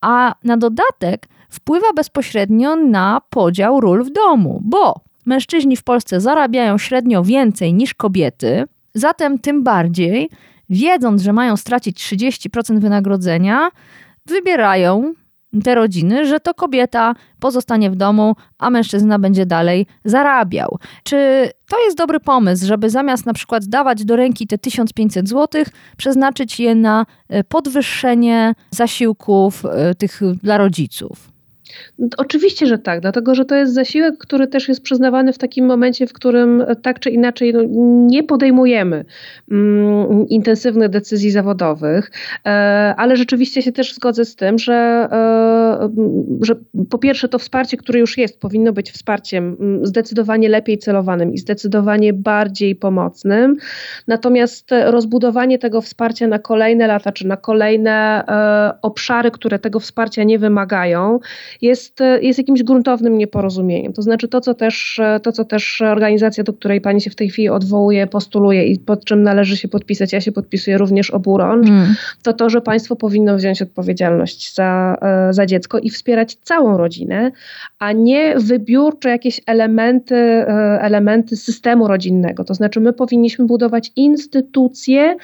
[0.00, 4.94] a na dodatek wpływa bezpośrednio na podział ról w domu, bo
[5.26, 8.64] mężczyźni w Polsce zarabiają średnio więcej niż kobiety,
[8.94, 10.30] zatem tym bardziej,
[10.70, 13.70] wiedząc, że mają stracić 30% wynagrodzenia,
[14.26, 15.14] wybierają
[15.64, 20.78] te rodziny, że to kobieta pozostanie w domu, a mężczyzna będzie dalej zarabiał.
[21.02, 25.64] Czy to jest dobry pomysł, żeby zamiast na przykład dawać do ręki te 1500 zł,
[25.96, 31.33] przeznaczyć je na e, podwyższenie zasiłków e, tych dla rodziców?
[32.16, 36.06] Oczywiście, że tak, dlatego że to jest zasiłek, który też jest przyznawany w takim momencie,
[36.06, 37.60] w którym tak czy inaczej no,
[38.06, 39.04] nie podejmujemy
[39.50, 42.10] mm, intensywnych decyzji zawodowych,
[42.46, 42.48] e,
[42.96, 45.88] ale rzeczywiście się też zgodzę z tym, że, e,
[46.40, 46.54] że
[46.90, 52.12] po pierwsze to wsparcie, które już jest, powinno być wsparciem zdecydowanie lepiej celowanym i zdecydowanie
[52.12, 53.56] bardziej pomocnym.
[54.06, 60.24] Natomiast rozbudowanie tego wsparcia na kolejne lata, czy na kolejne e, obszary, które tego wsparcia
[60.24, 61.18] nie wymagają,
[61.64, 63.92] jest, jest jakimś gruntownym nieporozumieniem.
[63.92, 67.28] To znaczy to, co też, to, co też organizacja, do której pani się w tej
[67.28, 71.94] chwili odwołuje, postuluje i pod czym należy się podpisać, ja się podpisuję również oburącz, mm.
[72.22, 77.30] to to, że państwo powinno wziąć odpowiedzialność za, e, za dziecko i wspierać całą rodzinę,
[77.78, 80.46] a nie wybiórcze jakieś elementy, e,
[80.80, 82.44] elementy systemu rodzinnego.
[82.44, 85.16] To znaczy my powinniśmy budować instytucje,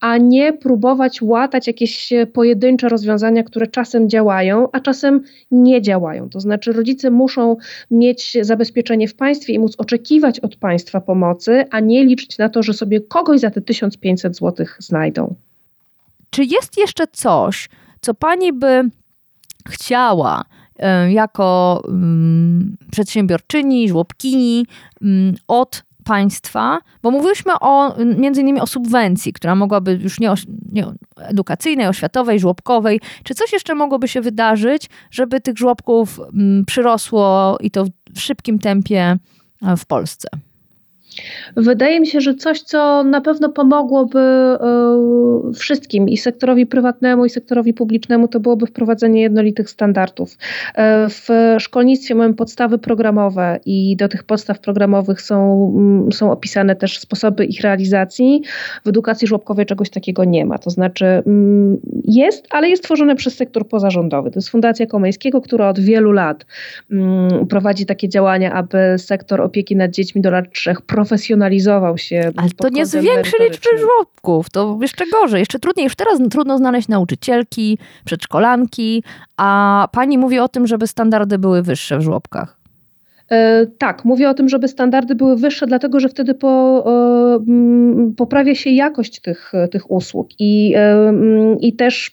[0.00, 6.28] a nie próbować łatać jakieś pojedyncze rozwiązania, które czasem działają, a czasem nie działają.
[6.28, 7.56] To znaczy, rodzice muszą
[7.90, 12.62] mieć zabezpieczenie w państwie i móc oczekiwać od państwa pomocy, a nie liczyć na to,
[12.62, 15.34] że sobie kogoś za te 1500 zł znajdą.
[16.30, 17.68] Czy jest jeszcze coś,
[18.00, 18.82] co pani by
[19.68, 20.44] chciała
[21.08, 24.66] jako um, przedsiębiorczyni, żłobkini
[25.02, 30.34] um, od państwa, bo mówiliśmy o, między innymi o subwencji, która mogłaby już nie,
[30.72, 30.86] nie
[31.18, 33.00] edukacyjnej, oświatowej, żłobkowej.
[33.24, 38.58] Czy coś jeszcze mogłoby się wydarzyć, żeby tych żłobków m, przyrosło i to w szybkim
[38.58, 39.18] tempie
[39.76, 40.28] w Polsce?
[41.56, 44.58] Wydaje mi się, że coś, co na pewno pomogłoby e,
[45.54, 50.36] wszystkim i sektorowi prywatnemu, i sektorowi publicznemu, to byłoby wprowadzenie jednolitych standardów.
[50.74, 56.76] E, w szkolnictwie mamy podstawy programowe i do tych podstaw programowych są, mm, są opisane
[56.76, 58.42] też sposoby ich realizacji.
[58.84, 60.58] W edukacji żłobkowej czegoś takiego nie ma.
[60.58, 64.30] To znaczy mm, jest, ale jest tworzone przez sektor pozarządowy.
[64.30, 66.46] To jest Fundacja Komeńskiego, która od wielu lat
[66.92, 72.32] mm, prowadzi takie działania, aby sektor opieki nad dziećmi do lat trzech profesjonalizował się.
[72.36, 75.84] Ale to nie zwiększy liczby żłobków, to jeszcze gorzej, jeszcze trudniej.
[75.84, 79.02] Już teraz trudno znaleźć nauczycielki, przedszkolanki,
[79.36, 82.56] a pani mówi o tym, żeby standardy były wyższe w żłobkach.
[83.30, 86.84] E, tak, mówię o tym, żeby standardy były wyższe, dlatego że wtedy po,
[88.16, 90.74] poprawia się jakość tych, tych usług i,
[91.60, 92.10] i też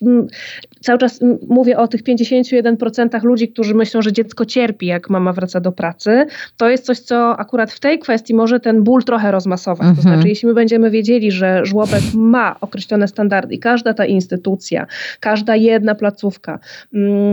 [0.83, 1.19] cały czas
[1.49, 6.25] mówię o tych 51% ludzi, którzy myślą, że dziecko cierpi, jak mama wraca do pracy.
[6.57, 9.87] To jest coś, co akurat w tej kwestii może ten ból trochę rozmasować.
[9.87, 9.95] Mhm.
[9.95, 14.87] To znaczy, jeśli my będziemy wiedzieli, że żłobek ma określone standardy i każda ta instytucja,
[15.19, 16.59] każda jedna placówka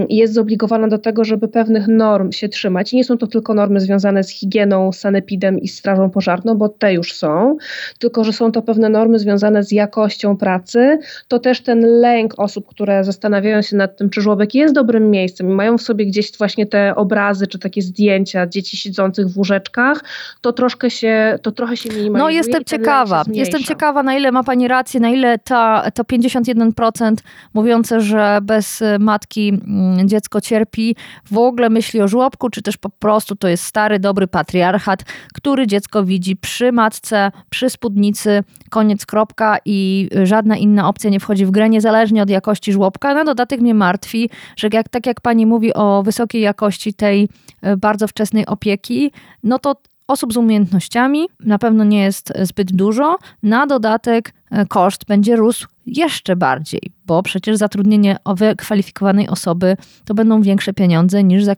[0.08, 2.92] jest zobligowana do tego, żeby pewnych norm się trzymać.
[2.92, 6.94] I nie są to tylko normy związane z higieną, sanepidem i strażą pożarną, bo te
[6.94, 7.56] już są,
[7.98, 12.66] tylko że są to pewne normy związane z jakością pracy, to też ten lęk osób,
[12.66, 16.06] które zastanawiają zastanawiają się nad tym, czy żłobek jest dobrym miejscem i mają w sobie
[16.06, 20.04] gdzieś właśnie te obrazy, czy takie zdjęcia dzieci siedzących w łóżeczkach,
[20.40, 22.18] to troszkę się, to trochę się minimalizuje.
[22.18, 27.14] No jestem ciekawa, jestem ciekawa na ile ma Pani rację, na ile ta, to 51%
[27.54, 30.96] mówiące, że bez matki mm, dziecko cierpi,
[31.30, 35.66] w ogóle myśli o żłobku, czy też po prostu to jest stary, dobry patriarchat, który
[35.66, 41.50] dziecko widzi przy matce, przy spódnicy, koniec, kropka i żadna inna opcja nie wchodzi w
[41.50, 43.14] grę, niezależnie od jakości żłobka.
[43.14, 47.28] Na dodatek mnie martwi, że jak, tak jak pani mówi o wysokiej jakości tej
[47.62, 49.12] e, bardzo wczesnej opieki,
[49.42, 53.18] no to osób z umiejętnościami na pewno nie jest zbyt dużo.
[53.42, 60.42] Na dodatek e, koszt będzie rósł jeszcze bardziej, bo przecież zatrudnienie wykwalifikowanej osoby to będą
[60.42, 61.56] większe pieniądze niż, za,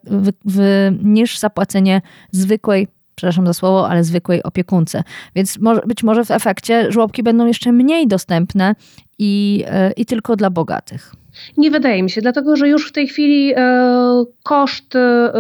[1.02, 5.02] niż zapłacenie zwykłej przepraszam za słowo, ale zwykłej opiekunce.
[5.34, 8.74] Więc może, być może w efekcie żłobki będą jeszcze mniej dostępne
[9.18, 11.14] i, e, i tylko dla bogatych.
[11.56, 15.32] Nie wydaje mi się, dlatego że już w tej chwili e, koszt, e,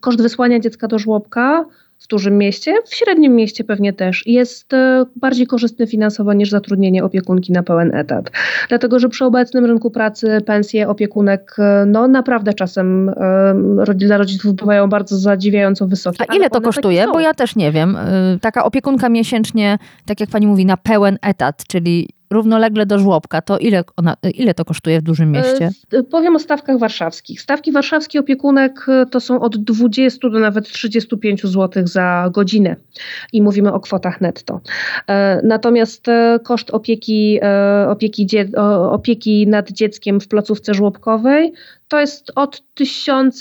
[0.00, 1.64] koszt wysłania dziecka do żłobka
[1.98, 7.04] w dużym mieście, w średnim mieście pewnie też, jest e, bardziej korzystny finansowo niż zatrudnienie
[7.04, 8.30] opiekunki na pełen etat.
[8.68, 14.54] Dlatego, że przy obecnym rynku pracy pensje opiekunek e, no naprawdę czasem e, dla rodziców
[14.54, 16.24] bywają bardzo zadziwiająco wysokie.
[16.28, 17.06] A ile to kosztuje?
[17.12, 17.96] Bo ja też nie wiem.
[18.40, 23.58] Taka opiekunka miesięcznie, tak jak pani mówi, na pełen etat, czyli równolegle do żłobka, to
[23.58, 25.70] ile, ona, ile to kosztuje w dużym mieście?
[25.92, 27.40] E, powiem o stawkach warszawskich.
[27.40, 32.76] Stawki warszawskie opiekunek e, to są od 20 do nawet 35 zł za godzinę
[33.32, 34.60] i mówimy o kwotach netto.
[35.08, 36.06] E, natomiast
[36.44, 37.40] koszt opieki,
[37.88, 38.26] opieki,
[38.90, 41.52] opieki nad dzieckiem w placówce żłobkowej
[41.88, 43.40] to jest od 1000,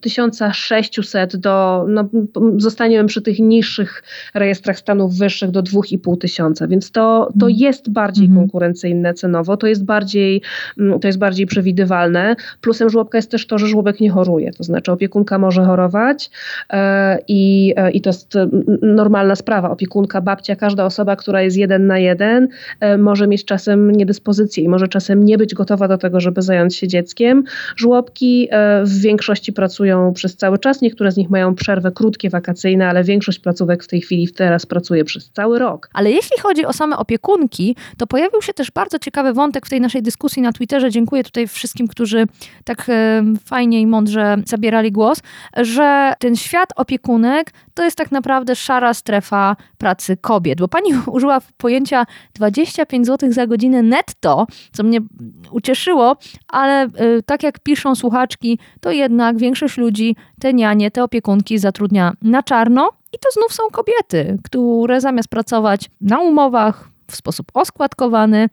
[0.00, 2.08] 1600 do, no,
[2.56, 4.02] zostaniemy przy tych niższych
[4.34, 7.52] rejestrach stanów wyższych do 2500 tysiąca, więc to, to mhm.
[7.56, 8.42] jest bardziej mhm.
[8.42, 10.42] konkurencyjne cenowo, to jest bardziej,
[10.78, 12.36] mm, to jest bardziej przewidywalne.
[12.60, 16.30] Plusem żłobka jest też to, że żłobek nie choruje, to znaczy opiekunka może chorować
[16.70, 18.34] e, i, e, i to jest
[18.82, 19.70] normalna sprawa.
[19.70, 22.48] Opiekunka, babcia, każda osoba, która jest jeden na jeden,
[22.80, 26.76] e, może mieć czasem niedyspozycję i może czasem nie być gotowa do tego, żeby zająć
[26.76, 27.44] się dzieckiem.
[27.76, 28.48] Żłobki
[28.84, 33.38] w większości pracują przez cały czas, niektóre z nich mają przerwę krótkie, wakacyjne, ale większość
[33.38, 35.90] placówek w tej chwili teraz pracuje przez cały rok.
[35.92, 39.80] Ale jeśli chodzi o same opiekunki, to pojawił się też bardzo ciekawy wątek w tej
[39.80, 40.90] naszej dyskusji na Twitterze.
[40.90, 42.24] Dziękuję tutaj wszystkim, którzy
[42.64, 42.86] tak
[43.44, 45.18] fajnie i mądrze zabierali głos,
[45.56, 51.38] że ten świat opiekunek to jest tak naprawdę szara strefa pracy kobiet, bo pani użyła
[51.56, 55.00] pojęcia 25 zł za godzinę netto, co mnie
[55.50, 56.16] ucieszyło,
[56.48, 62.12] ale y, tak jak piszą słuchaczki, to jednak większość ludzi te nianie, te opiekunki zatrudnia
[62.22, 68.48] na czarno i to znów są kobiety, które zamiast pracować na umowach w sposób oskładkowany,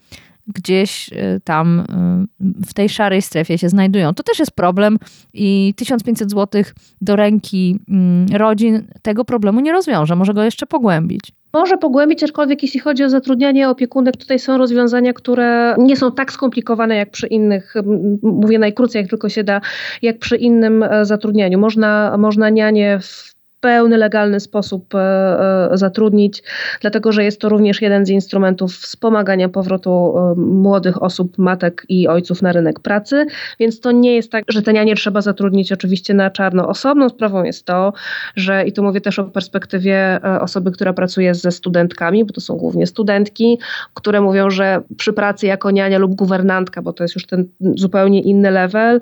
[0.47, 4.13] gdzieś y, tam y, w tej szarej strefie się znajdują.
[4.13, 4.97] To też jest problem
[5.33, 6.63] i 1500 zł
[7.01, 11.31] do ręki mm, rodzin tego problemu nie rozwiąże, może go jeszcze pogłębić.
[11.53, 16.31] Może pogłębić, aczkolwiek jeśli chodzi o zatrudnianie opiekunek, tutaj są rozwiązania, które nie są tak
[16.31, 17.73] skomplikowane jak przy innych,
[18.21, 19.61] mówię najkrócej jak tylko się da,
[20.01, 21.59] jak przy innym e, zatrudnianiu.
[21.59, 26.43] Można, można nianie w pełny, legalny sposób e, e, zatrudnić,
[26.81, 32.07] dlatego że jest to również jeden z instrumentów wspomagania powrotu e, młodych osób, matek i
[32.07, 33.25] ojców na rynek pracy,
[33.59, 36.67] więc to nie jest tak, że te nianie trzeba zatrudnić oczywiście na czarno.
[36.67, 37.93] Osobną sprawą jest to,
[38.35, 42.57] że i tu mówię też o perspektywie osoby, która pracuje ze studentkami, bo to są
[42.57, 43.59] głównie studentki,
[43.93, 48.21] które mówią, że przy pracy jako niania lub guwernantka, bo to jest już ten zupełnie
[48.21, 49.01] inny level,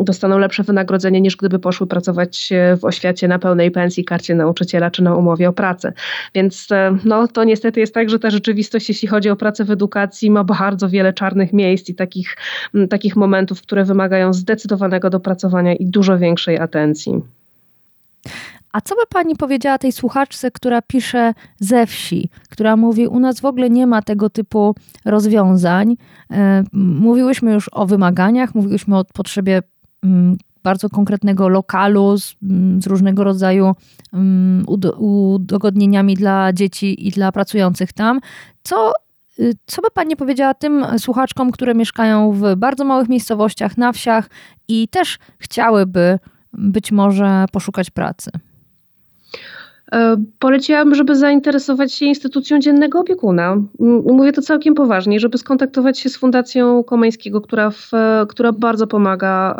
[0.00, 4.90] dostaną lepsze wynagrodzenie niż gdyby poszły pracować w oświacie na pełnej pensji pensji, karcie nauczyciela
[4.90, 5.92] czy na umowie o pracę.
[6.34, 9.70] Więc e, no, to niestety jest tak, że ta rzeczywistość, jeśli chodzi o pracę w
[9.70, 12.36] edukacji, ma bardzo wiele czarnych miejsc i takich,
[12.90, 17.22] takich momentów, które wymagają zdecydowanego dopracowania i dużo większej atencji.
[18.72, 23.40] A co by pani powiedziała tej słuchaczce, która pisze ze wsi, która mówi, u nas
[23.40, 24.74] w ogóle nie ma tego typu
[25.04, 25.96] rozwiązań.
[26.30, 29.62] E, mówiłyśmy już o wymaganiach, mówiłyśmy o potrzebie
[30.66, 33.72] bardzo konkretnego lokalu z, mm, z różnego rodzaju
[34.12, 34.64] um,
[34.98, 38.20] udogodnieniami dla dzieci i dla pracujących tam.
[38.62, 38.92] Co
[39.38, 44.30] y, co by Pani powiedziała tym słuchaczkom, które mieszkają w bardzo małych miejscowościach, na wsiach
[44.68, 46.18] i też chciałyby
[46.52, 48.30] być może poszukać pracy?
[49.92, 53.56] E, poleciłabym, żeby zainteresować się instytucją dziennego opiekuna.
[54.06, 57.90] Mówię to całkiem poważnie, żeby skontaktować się z Fundacją Komeńskiego, która, w,
[58.28, 59.56] która bardzo pomaga,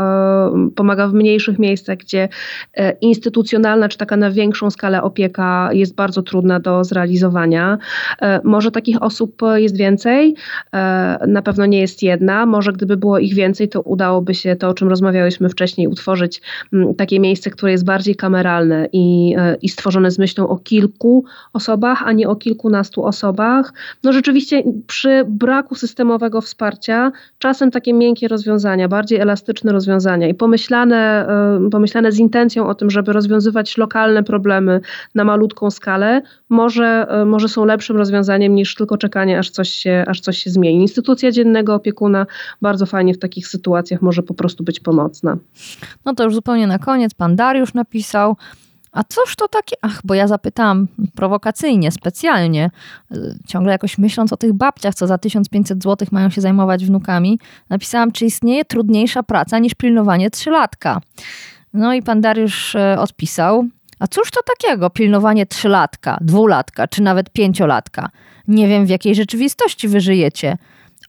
[0.55, 2.29] e, pomaga w mniejszych miejscach, gdzie
[2.75, 7.79] e, instytucjonalna czy taka na większą skalę opieka jest bardzo trudna do zrealizowania.
[8.45, 10.35] Może takich osób jest więcej,
[11.27, 12.47] na pewno nie jest jedna.
[12.47, 16.43] Może gdyby było ich więcej, to udałoby się to, o czym rozmawiałyśmy wcześniej, utworzyć
[16.97, 22.13] takie miejsce, które jest bardziej kameralne i, i stworzone z myślą o kilku osobach, a
[22.13, 23.73] nie o kilkunastu osobach.
[24.05, 31.29] No rzeczywiście przy braku systemowego wsparcia czasem takie miękkie rozwiązania, bardziej elastyczne rozwiązania i pomyślane,
[31.67, 34.81] y, pomyślane z intencją o tym, żeby rozwiązywać lokalne problemy
[35.15, 40.05] na malutką skalę, może, y, może są lepszym rozwiązaniem niż tylko czekanie, aż coś, się,
[40.07, 40.81] aż coś się zmieni.
[40.81, 42.27] Instytucja dziennego opiekuna
[42.63, 45.37] bardzo fajnie w takich sytuacjach może po prostu być pomocna.
[46.05, 48.37] No to już zupełnie na koniec pan Dariusz napisał,
[48.97, 49.77] a cóż to takie?
[49.83, 52.71] Ach, bo ja zapytałam prowokacyjnie, specjalnie,
[53.13, 57.39] y, ciągle jakoś myśląc o tych babciach, co za 1500 zł mają się zajmować wnukami,
[57.69, 61.01] napisałam, czy istnieje trudniejsza praca niż pilnowanie trzylatka.
[61.73, 63.65] No i pan Dariusz y, odpisał,
[63.99, 68.11] a cóż to takiego, pilnowanie trzylatka, dwulatka, czy nawet pięciolatka?
[68.49, 70.59] Nie wiem, w jakiej rzeczywistości wy żyjecie.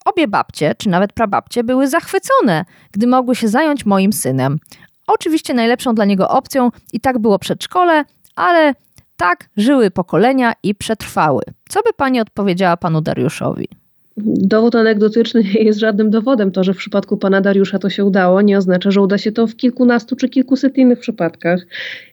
[0.06, 4.60] Obie babcie, czy nawet prababcie, były zachwycone, gdy mogły się zająć moim synem.
[5.08, 8.06] Oczywiście najlepszą dla niego opcją i tak było przedszkole,
[8.36, 8.74] ale
[9.18, 11.44] tak żyły pokolenia i przetrwały.
[11.70, 13.68] Co by pani odpowiedziała panu Dariuszowi?
[14.26, 16.52] Dowód anegdotyczny nie jest żadnym dowodem.
[16.52, 19.48] To, że w przypadku pana Dariusza to się udało, nie oznacza, że uda się to
[19.48, 21.66] w kilkunastu czy kilkuset innych przypadkach.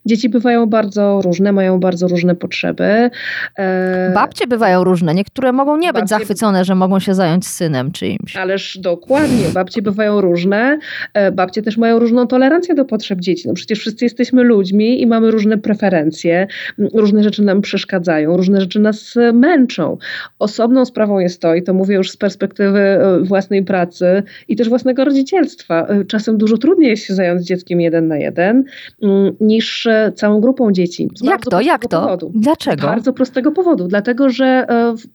[0.07, 3.11] Dzieci bywają bardzo różne, mają bardzo różne potrzeby.
[3.59, 4.13] E...
[4.15, 5.15] Babcie bywają różne.
[5.15, 6.01] Niektóre mogą nie babcie...
[6.01, 8.37] być zachwycone, że mogą się zająć synem czyimś.
[8.37, 9.49] Ależ dokładnie.
[9.55, 10.79] Babcie bywają różne.
[11.15, 13.49] E, babcie też mają różną tolerancję do potrzeb dzieci.
[13.49, 16.47] No przecież wszyscy jesteśmy ludźmi i mamy różne preferencje.
[16.95, 19.99] Różne rzeczy nam przeszkadzają, różne rzeczy nas męczą.
[20.39, 24.57] Osobną sprawą jest to, i to mówię mówię już z perspektywy e, własnej pracy i
[24.57, 25.87] też własnego rodzicielstwa.
[25.87, 28.65] E, czasem dużo trudniej jest się zająć dzieckiem jeden na jeden
[29.03, 31.09] mm, niż całą grupą dzieci.
[31.23, 31.61] Jak to?
[31.61, 32.01] Jak to?
[32.01, 32.33] Powodu.
[32.35, 32.83] Dlaczego?
[32.83, 33.89] Z bardzo prostego powodu.
[33.89, 34.67] Dlatego, że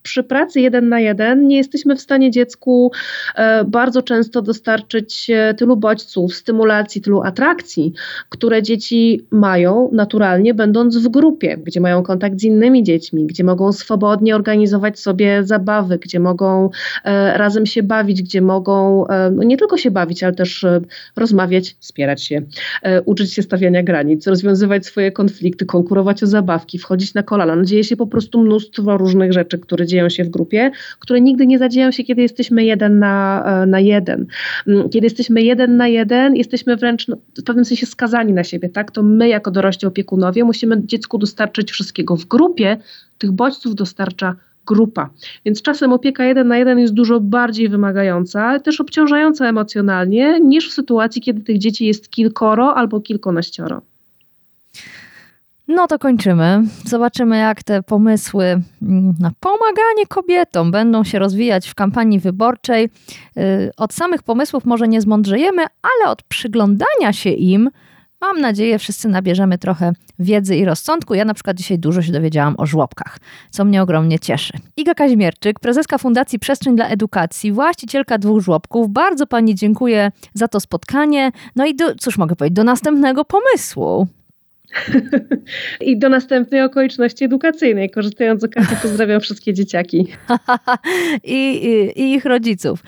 [0.03, 2.91] przy pracy jeden na jeden nie jesteśmy w stanie dziecku
[3.67, 7.93] bardzo często dostarczyć tylu bodźców, stymulacji, tylu atrakcji,
[8.29, 13.71] które dzieci mają naturalnie, będąc w grupie, gdzie mają kontakt z innymi dziećmi, gdzie mogą
[13.71, 16.68] swobodnie organizować sobie zabawy, gdzie mogą
[17.03, 20.81] e, razem się bawić, gdzie mogą e, no nie tylko się bawić, ale też e,
[21.15, 22.41] rozmawiać, wspierać się,
[23.05, 27.55] uczyć się stawiania granic, rozwiązywać swoje konflikty, konkurować o zabawki, wchodzić na kolana.
[27.55, 31.47] No, dzieje się po prostu mnóstwo różnych rzeczy, które dzieją się w grupie, które nigdy
[31.47, 34.25] nie zadzieją się, kiedy jesteśmy jeden na, na jeden.
[34.67, 38.69] Mm, kiedy jesteśmy jeden na jeden, jesteśmy wręcz no, w pewnym sensie skazani na siebie,
[38.69, 38.91] tak?
[38.91, 42.15] To my jako dorośli opiekunowie musimy dziecku dostarczyć wszystkiego.
[42.15, 42.77] W grupie
[43.17, 44.35] tych bodźców dostarcza
[44.69, 45.09] grupa.
[45.45, 50.73] Więc czasem opieka jeden na jeden jest dużo bardziej wymagająca, też obciążająca emocjonalnie, niż w
[50.73, 53.81] sytuacji, kiedy tych dzieci jest kilkoro albo kilkanaścioro.
[55.67, 56.63] No to kończymy.
[56.85, 62.89] Zobaczymy, jak te pomysły mm, na pomaganie kobietom będą się rozwijać w kampanii wyborczej.
[63.37, 67.69] Y, od samych pomysłów może nie zmądrzejemy, ale od przyglądania się im
[68.21, 71.13] Mam nadzieję, wszyscy nabierzemy trochę wiedzy i rozsądku.
[71.13, 74.53] Ja na przykład dzisiaj dużo się dowiedziałam o żłobkach, co mnie ogromnie cieszy.
[74.77, 78.89] Iga Kaźmierczyk, prezeska Fundacji Przestrzeń dla Edukacji, właścicielka dwóch żłobków.
[78.89, 81.31] Bardzo Pani dziękuję za to spotkanie.
[81.55, 84.07] No i do, cóż mogę powiedzieć, do następnego pomysłu.
[85.81, 87.89] I do następnej okoliczności edukacyjnej.
[87.89, 90.07] Korzystając z okazji, pozdrawiam wszystkie dzieciaki.
[91.23, 92.83] I, i, I, ich rodziców.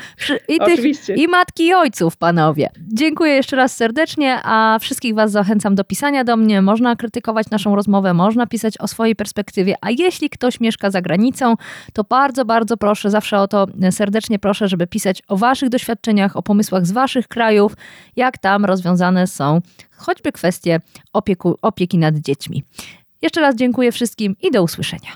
[0.47, 1.13] I, Oczywiście.
[1.13, 2.69] I matki i ojców, panowie.
[2.93, 6.61] Dziękuję jeszcze raz serdecznie, a wszystkich Was zachęcam do pisania do mnie.
[6.61, 11.55] Można krytykować naszą rozmowę, można pisać o swojej perspektywie, a jeśli ktoś mieszka za granicą,
[11.93, 16.43] to bardzo, bardzo proszę, zawsze o to serdecznie proszę, żeby pisać o Waszych doświadczeniach, o
[16.43, 17.73] pomysłach z Waszych krajów,
[18.15, 19.61] jak tam rozwiązane są
[20.01, 20.79] choćby kwestie
[21.13, 22.63] opieku, opieki nad dziećmi.
[23.21, 25.11] Jeszcze raz dziękuję wszystkim i do usłyszenia.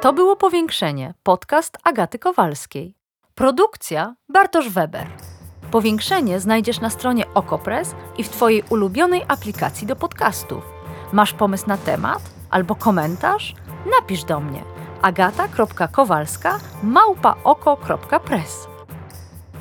[0.00, 2.94] To było Powiększenie, podcast Agaty Kowalskiej.
[3.34, 5.06] Produkcja Bartosz Weber.
[5.70, 10.64] Powiększenie znajdziesz na stronie Okopres i w Twojej ulubionej aplikacji do podcastów.
[11.12, 13.54] Masz pomysł na temat albo komentarz?
[13.98, 14.62] Napisz do mnie
[15.02, 18.69] agata.kowalska małpaoko.press.